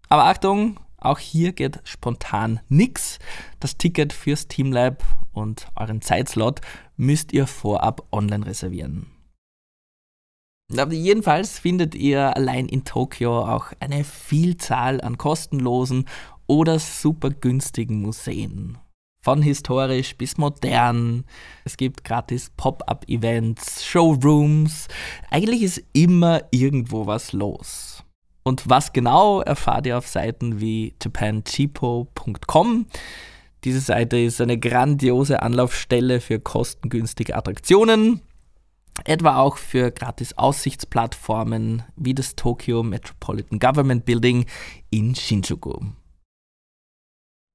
Aber 0.08 0.24
Achtung, 0.24 0.78
Auch 0.98 1.18
hier 1.18 1.52
geht 1.52 1.80
spontan 1.84 2.60
nichts. 2.68 3.18
Das 3.60 3.76
Ticket 3.76 4.12
fürs 4.12 4.48
Teamlab 4.48 5.04
und 5.32 5.68
euren 5.76 6.00
Zeitslot 6.00 6.60
müsst 6.96 7.32
ihr 7.32 7.46
vorab 7.46 8.06
online 8.12 8.46
reservieren. 8.46 9.06
Jedenfalls 10.90 11.60
findet 11.60 11.94
ihr 11.94 12.34
allein 12.34 12.66
in 12.66 12.82
Tokio 12.84 13.46
auch 13.46 13.66
eine 13.78 14.02
Vielzahl 14.02 15.00
an 15.00 15.16
kostenlosen 15.16 16.06
oder 16.48 16.80
super 16.80 17.30
günstigen 17.30 18.02
Museen. 18.02 18.78
Von 19.26 19.42
historisch 19.42 20.16
bis 20.16 20.38
modern. 20.38 21.24
Es 21.64 21.76
gibt 21.76 22.04
gratis 22.04 22.52
Pop-up-Events, 22.56 23.84
Showrooms. 23.84 24.86
Eigentlich 25.32 25.62
ist 25.62 25.82
immer 25.92 26.42
irgendwo 26.52 27.08
was 27.08 27.32
los. 27.32 28.04
Und 28.44 28.70
was 28.70 28.92
genau 28.92 29.40
erfahrt 29.40 29.84
ihr 29.86 29.98
auf 29.98 30.06
Seiten 30.06 30.60
wie 30.60 30.94
japancheapo.com. 31.02 32.86
Diese 33.64 33.80
Seite 33.80 34.16
ist 34.16 34.40
eine 34.40 34.58
grandiose 34.58 35.42
Anlaufstelle 35.42 36.20
für 36.20 36.38
kostengünstige 36.38 37.34
Attraktionen, 37.34 38.20
etwa 39.06 39.38
auch 39.38 39.56
für 39.56 39.90
gratis 39.90 40.38
Aussichtsplattformen 40.38 41.82
wie 41.96 42.14
das 42.14 42.36
Tokyo 42.36 42.84
Metropolitan 42.84 43.58
Government 43.58 44.04
Building 44.04 44.46
in 44.90 45.16
Shinjuku. 45.16 45.80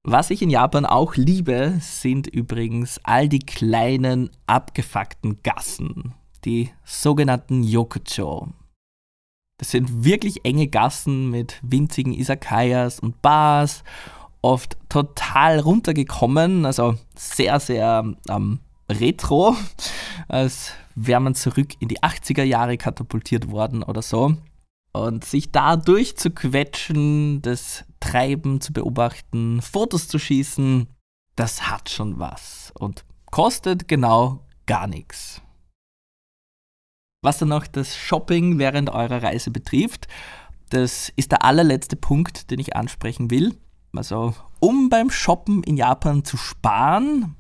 Was 0.04 0.32
ich 0.32 0.42
in 0.42 0.50
Japan 0.50 0.88
auch 0.88 1.16
liebe, 1.16 1.76
sind 1.80 2.26
übrigens 2.26 3.00
all 3.04 3.30
die 3.30 3.38
kleinen, 3.38 4.32
abgefuckten 4.48 5.44
Gassen, 5.44 6.16
die 6.44 6.72
sogenannten 6.84 7.62
Yokocho. 7.62 8.48
Das 9.60 9.70
sind 9.70 10.04
wirklich 10.04 10.44
enge 10.44 10.68
Gassen 10.68 11.30
mit 11.30 11.60
winzigen 11.62 12.14
Isakayas 12.14 13.00
und 13.00 13.22
Bars, 13.22 13.84
oft 14.42 14.76
total 14.90 15.60
runtergekommen, 15.60 16.66
also 16.66 16.96
sehr, 17.16 17.60
sehr 17.60 18.04
ähm, 18.28 18.60
retro, 18.90 19.56
als 20.28 20.72
wäre 20.96 21.22
man 21.22 21.36
zurück 21.36 21.76
in 21.80 21.90
die 21.90 22.00
80er 22.00 22.44
Jahre 22.44 22.78
katapultiert 22.78 23.52
worden 23.52 23.84
oder 23.84 24.02
so. 24.02 24.36
Und 24.94 25.24
sich 25.24 25.52
da 25.52 25.78
durchzuquetschen, 25.78 27.42
das 27.42 27.86
Treiben 28.00 28.60
zu 28.60 28.74
beobachten, 28.74 29.62
Fotos 29.62 30.08
zu 30.08 30.20
schießen, 30.20 30.88
das 31.36 31.70
hat 31.70 31.90
schon 31.90 32.20
was 32.20 32.74
und 32.78 33.06
kostet 33.28 33.88
genau 33.88 34.46
gar 34.66 34.88
nichts. 34.88 35.42
Was 37.24 37.38
dann 37.38 37.50
noch 37.50 37.68
das 37.68 37.96
Shopping 37.96 38.58
während 38.58 38.90
eurer 38.90 39.24
Reise 39.24 39.52
betrifft, 39.52 40.08
das 40.70 41.12
ist 41.16 41.32
der 41.32 41.44
allerletzte 41.44 41.96
Punkt, 41.96 42.50
den 42.50 42.60
ich 42.60 42.76
ansprechen 42.76 43.30
will. 43.30 43.58
Also, 43.94 44.34
um 44.60 44.90
beim 44.90 45.10
Shoppen 45.10 45.64
in 45.64 45.78
Japan 45.78 46.24
zu 46.24 46.38
sparen, 46.38 47.36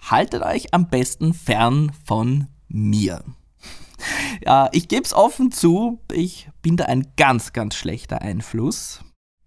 haltet 0.00 0.42
euch 0.42 0.72
am 0.74 0.88
besten 0.88 1.34
fern 1.34 1.92
von 2.04 2.48
mir. 2.68 3.22
Ja, 4.44 4.68
ich 4.72 4.88
gebe 4.88 5.02
es 5.02 5.12
offen 5.12 5.52
zu, 5.52 6.00
ich 6.12 6.48
bin 6.62 6.76
da 6.76 6.86
ein 6.86 7.06
ganz, 7.16 7.52
ganz 7.52 7.74
schlechter 7.74 8.22
Einfluss. 8.22 9.00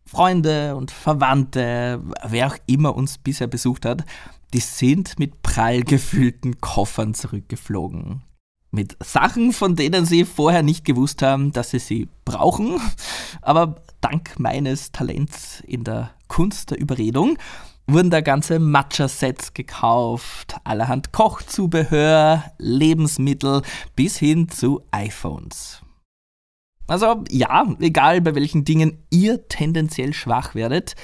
Freunde 0.06 0.76
und 0.76 0.92
Verwandte, 0.92 2.02
wer 2.24 2.48
auch 2.48 2.58
immer 2.68 2.96
uns 2.96 3.18
bisher 3.18 3.48
besucht 3.48 3.86
hat, 3.86 4.06
die 4.54 4.60
sind 4.60 5.18
mit 5.18 5.42
prall 5.42 5.84
gefüllten 5.84 6.62
Koffern 6.62 7.16
zurückgeflogen. 7.16 8.22
Mit 8.70 8.98
Sachen, 9.04 9.54
von 9.54 9.76
denen 9.76 10.06
sie 10.06 10.26
vorher 10.26 10.64
nicht 10.64 10.86
gewusst 10.86 11.22
haben, 11.22 11.52
dass 11.52 11.72
sie 11.72 11.80
sie 11.80 12.10
brauchen. 12.26 12.80
Aber 13.42 13.82
dank 14.02 14.40
meines 14.40 14.92
Talents 14.92 15.62
in 15.62 15.84
der 15.84 16.12
Kunst 16.28 16.72
der 16.72 16.80
Überredung 16.80 17.38
wurden 17.94 18.10
da 18.10 18.22
ganze 18.22 18.60
Matcha-Sets 18.60 19.54
gekauft, 19.54 20.58
allerhand 20.64 21.12
Kochzubehör, 21.12 22.44
Lebensmittel 22.58 23.62
bis 23.96 24.18
hin 24.18 24.50
zu 24.50 24.82
iPhones. 24.92 25.82
Also 26.88 27.24
ja, 27.30 27.66
egal 27.80 28.22
bei 28.22 28.36
welchen 28.36 28.66
Dingen 28.66 29.04
ihr 29.10 29.48
tendenziell 29.48 30.14
schwach 30.14 30.56
werdet, 30.56 30.96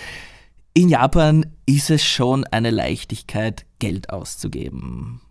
in 0.74 0.90
Japan 0.90 1.46
ist 1.66 1.90
es 1.90 2.04
schon 2.04 2.46
eine 2.46 2.72
Leichtigkeit, 2.72 3.66
Geld 3.80 4.10
auszugeben. 4.10 5.22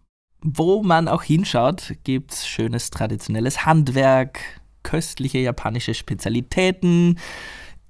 Wo 0.40 0.82
man 0.82 1.08
auch 1.08 1.22
hinschaut, 1.22 1.94
gibt 2.04 2.32
es 2.32 2.46
schönes 2.46 2.90
traditionelles 2.90 3.66
Handwerk, 3.66 4.40
köstliche 4.82 5.38
japanische 5.38 5.94
Spezialitäten, 5.94 7.18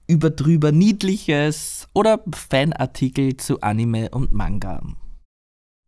überdrüber 0.09 0.73
Niedliches 0.73 1.87
oder 1.92 2.25
Fanartikel 2.35 3.37
zu 3.37 3.61
Anime 3.61 4.09
und 4.11 4.33
Manga. 4.33 4.83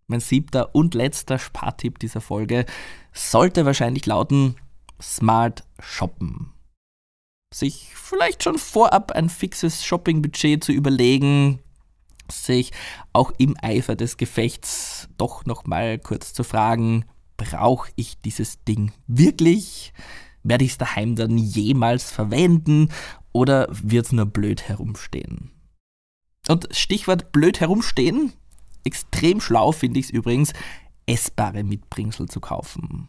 Mein 0.07 0.21
siebter 0.21 0.75
und 0.75 0.95
letzter 0.95 1.39
Spartipp 1.39 1.99
dieser 1.99 2.21
Folge 2.21 2.67
sollte 3.13 3.65
wahrscheinlich 3.65 4.07
lauten 4.07 4.57
Smart 5.01 5.65
Shoppen. 5.81 6.53
Sich 7.53 7.93
vielleicht 7.95 8.45
schon 8.45 8.59
vorab 8.59 9.13
ein 9.13 9.29
fixes 9.29 9.85
Shoppingbudget 9.85 10.63
zu 10.63 10.73
überlegen, 10.73 11.61
sich 12.31 12.73
auch 13.13 13.33
im 13.39 13.57
Eifer 13.61 13.97
des 13.97 14.19
Gefechts 14.19 15.09
doch 15.17 15.47
nochmal 15.47 15.99
kurz 15.99 16.35
zu 16.35 16.45
fragen, 16.45 17.07
brauche 17.37 17.91
ich 17.97 18.21
dieses 18.21 18.63
Ding 18.65 18.93
wirklich? 19.07 19.93
Werde 20.43 20.65
ich 20.65 20.73
es 20.73 20.79
daheim 20.79 21.17
dann 21.17 21.39
jemals 21.39 22.11
verwenden 22.11 22.89
oder 23.33 23.69
wird 23.71 24.07
es 24.07 24.13
nur 24.13 24.27
blöd 24.27 24.63
herumstehen? 24.69 25.51
Und 26.49 26.69
Stichwort 26.73 27.33
blöd 27.33 27.61
herumstehen, 27.61 28.33
extrem 28.85 29.41
schlau 29.41 29.73
finde 29.73 30.01
ich 30.01 30.07
es 30.07 30.11
übrigens, 30.11 30.53
essbare 31.07 31.65
Mitbringsel 31.65 32.29
zu 32.29 32.41
kaufen. 32.41 33.09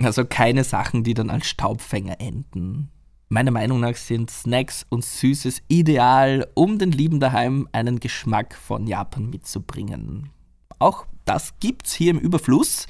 Also 0.00 0.24
keine 0.24 0.64
Sachen, 0.64 1.04
die 1.04 1.14
dann 1.14 1.30
als 1.30 1.46
Staubfänger 1.46 2.20
enden. 2.20 2.90
Meiner 3.28 3.50
Meinung 3.50 3.80
nach 3.80 3.96
sind 3.96 4.30
Snacks 4.30 4.84
und 4.88 5.04
Süßes 5.04 5.62
ideal, 5.68 6.46
um 6.54 6.78
den 6.78 6.92
Lieben 6.92 7.18
daheim 7.20 7.68
einen 7.72 7.98
Geschmack 7.98 8.54
von 8.54 8.86
Japan 8.86 9.30
mitzubringen. 9.30 10.30
Auch 10.78 11.06
das 11.24 11.58
gibt's 11.60 11.94
hier 11.94 12.10
im 12.10 12.18
Überfluss, 12.18 12.86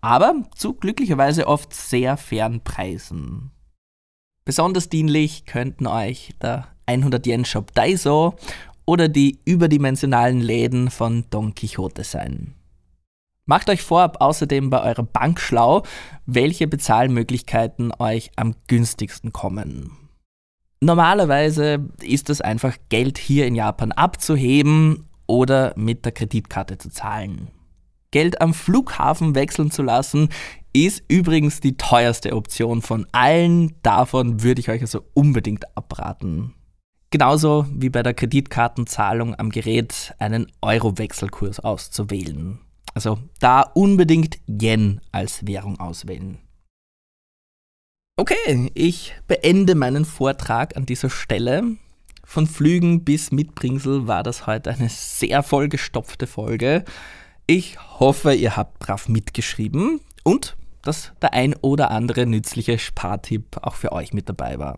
aber 0.00 0.34
zu 0.54 0.74
glücklicherweise 0.74 1.46
oft 1.46 1.72
sehr 1.72 2.16
fairen 2.16 2.62
Preisen. 2.62 3.50
Besonders 4.48 4.88
dienlich 4.88 5.44
könnten 5.44 5.86
euch 5.86 6.30
der 6.40 6.68
100 6.86 7.26
Yen 7.26 7.44
Shop 7.44 7.70
Daiso 7.74 8.34
oder 8.86 9.10
die 9.10 9.40
überdimensionalen 9.44 10.40
Läden 10.40 10.88
von 10.88 11.26
Don 11.28 11.54
Quixote 11.54 12.02
sein. 12.02 12.54
Macht 13.44 13.68
euch 13.68 13.82
vorab 13.82 14.22
außerdem 14.22 14.70
bei 14.70 14.82
eurer 14.82 15.02
Bank 15.02 15.38
schlau, 15.38 15.82
welche 16.24 16.66
Bezahlmöglichkeiten 16.66 17.92
euch 17.98 18.30
am 18.36 18.54
günstigsten 18.68 19.34
kommen. 19.34 19.90
Normalerweise 20.80 21.86
ist 22.00 22.30
es 22.30 22.40
einfach 22.40 22.74
Geld 22.88 23.18
hier 23.18 23.46
in 23.46 23.54
Japan 23.54 23.92
abzuheben 23.92 25.10
oder 25.26 25.74
mit 25.76 26.06
der 26.06 26.12
Kreditkarte 26.12 26.78
zu 26.78 26.88
zahlen. 26.88 27.48
Geld 28.10 28.40
am 28.40 28.54
Flughafen 28.54 29.34
wechseln 29.34 29.70
zu 29.70 29.82
lassen, 29.82 30.30
ist 30.72 31.02
übrigens 31.08 31.60
die 31.60 31.76
teuerste 31.76 32.34
Option 32.34 32.82
von 32.82 33.06
allen. 33.12 33.74
Davon 33.82 34.42
würde 34.42 34.60
ich 34.60 34.70
euch 34.70 34.80
also 34.80 35.04
unbedingt 35.14 35.76
abraten. 35.76 36.54
Genauso 37.10 37.66
wie 37.70 37.88
bei 37.88 38.02
der 38.02 38.14
Kreditkartenzahlung 38.14 39.34
am 39.34 39.50
Gerät 39.50 40.14
einen 40.18 40.50
Euro-Wechselkurs 40.60 41.60
auszuwählen. 41.60 42.60
Also 42.94 43.18
da 43.40 43.62
unbedingt 43.62 44.38
Yen 44.46 45.00
als 45.12 45.46
Währung 45.46 45.80
auswählen. 45.80 46.38
Okay, 48.16 48.70
ich 48.74 49.14
beende 49.26 49.74
meinen 49.74 50.04
Vortrag 50.04 50.76
an 50.76 50.84
dieser 50.84 51.08
Stelle. 51.08 51.76
Von 52.24 52.46
Flügen 52.46 53.04
bis 53.04 53.30
Mitbringsel 53.32 54.06
war 54.06 54.22
das 54.22 54.46
heute 54.46 54.70
eine 54.70 54.88
sehr 54.88 55.42
vollgestopfte 55.42 56.26
Folge. 56.26 56.84
Ich 57.50 57.78
hoffe, 57.98 58.34
ihr 58.34 58.58
habt 58.58 58.78
brav 58.78 59.08
mitgeschrieben 59.08 60.02
und 60.22 60.58
dass 60.82 61.12
der 61.22 61.32
ein 61.32 61.54
oder 61.62 61.90
andere 61.90 62.26
nützliche 62.26 62.78
Spartipp 62.78 63.56
auch 63.62 63.74
für 63.74 63.92
euch 63.92 64.12
mit 64.12 64.28
dabei 64.28 64.58
war. 64.58 64.76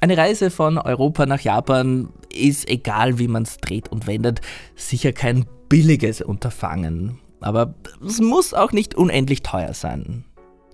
Eine 0.00 0.16
Reise 0.16 0.50
von 0.50 0.78
Europa 0.78 1.26
nach 1.26 1.40
Japan 1.40 2.14
ist, 2.32 2.66
egal 2.66 3.18
wie 3.18 3.28
man 3.28 3.42
es 3.42 3.58
dreht 3.58 3.92
und 3.92 4.06
wendet, 4.06 4.40
sicher 4.74 5.12
kein 5.12 5.44
billiges 5.68 6.22
Unterfangen. 6.22 7.18
Aber 7.42 7.74
es 8.02 8.22
muss 8.22 8.54
auch 8.54 8.72
nicht 8.72 8.94
unendlich 8.94 9.42
teuer 9.42 9.74
sein. 9.74 10.24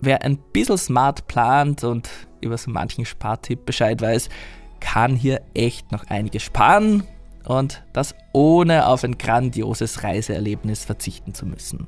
Wer 0.00 0.22
ein 0.22 0.38
bisschen 0.52 0.78
smart 0.78 1.26
plant 1.26 1.82
und 1.82 2.08
über 2.40 2.56
so 2.56 2.70
manchen 2.70 3.04
Spartipp 3.04 3.66
Bescheid 3.66 4.00
weiß, 4.00 4.28
kann 4.78 5.16
hier 5.16 5.42
echt 5.52 5.90
noch 5.90 6.04
einiges 6.04 6.44
sparen 6.44 7.02
und 7.46 7.82
das 7.92 8.14
ohne 8.32 8.86
auf 8.86 9.04
ein 9.04 9.18
grandioses 9.18 10.02
Reiseerlebnis 10.02 10.84
verzichten 10.84 11.34
zu 11.34 11.46
müssen. 11.46 11.86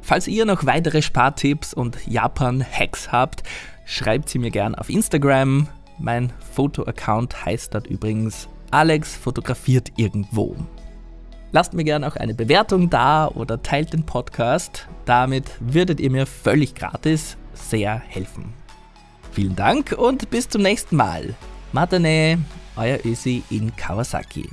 Falls 0.00 0.28
ihr 0.28 0.44
noch 0.44 0.66
weitere 0.66 1.00
Spartipps 1.00 1.72
und 1.72 2.06
Japan-Hacks 2.06 3.10
habt, 3.10 3.42
schreibt 3.86 4.28
sie 4.28 4.38
mir 4.38 4.50
gern 4.50 4.74
auf 4.74 4.90
Instagram. 4.90 5.68
Mein 5.98 6.32
Foto-Account 6.52 7.46
heißt 7.46 7.74
dort 7.74 7.86
übrigens 7.86 8.48
Alex 8.70 9.16
fotografiert 9.16 9.92
irgendwo. 9.96 10.56
Lasst 11.52 11.72
mir 11.72 11.84
gerne 11.84 12.08
auch 12.08 12.16
eine 12.16 12.34
Bewertung 12.34 12.90
da 12.90 13.28
oder 13.28 13.62
teilt 13.62 13.92
den 13.92 14.04
Podcast. 14.04 14.88
Damit 15.04 15.44
würdet 15.60 16.00
ihr 16.00 16.10
mir 16.10 16.26
völlig 16.26 16.74
gratis 16.74 17.36
sehr 17.54 17.96
helfen. 17.96 18.52
Vielen 19.30 19.54
Dank 19.54 19.92
und 19.96 20.30
bis 20.30 20.48
zum 20.48 20.62
nächsten 20.62 20.96
Mal. 20.96 21.34
Matane, 21.72 22.38
euer 22.76 22.98
Ösi 23.04 23.42
in 23.50 23.74
Kawasaki. 23.76 24.48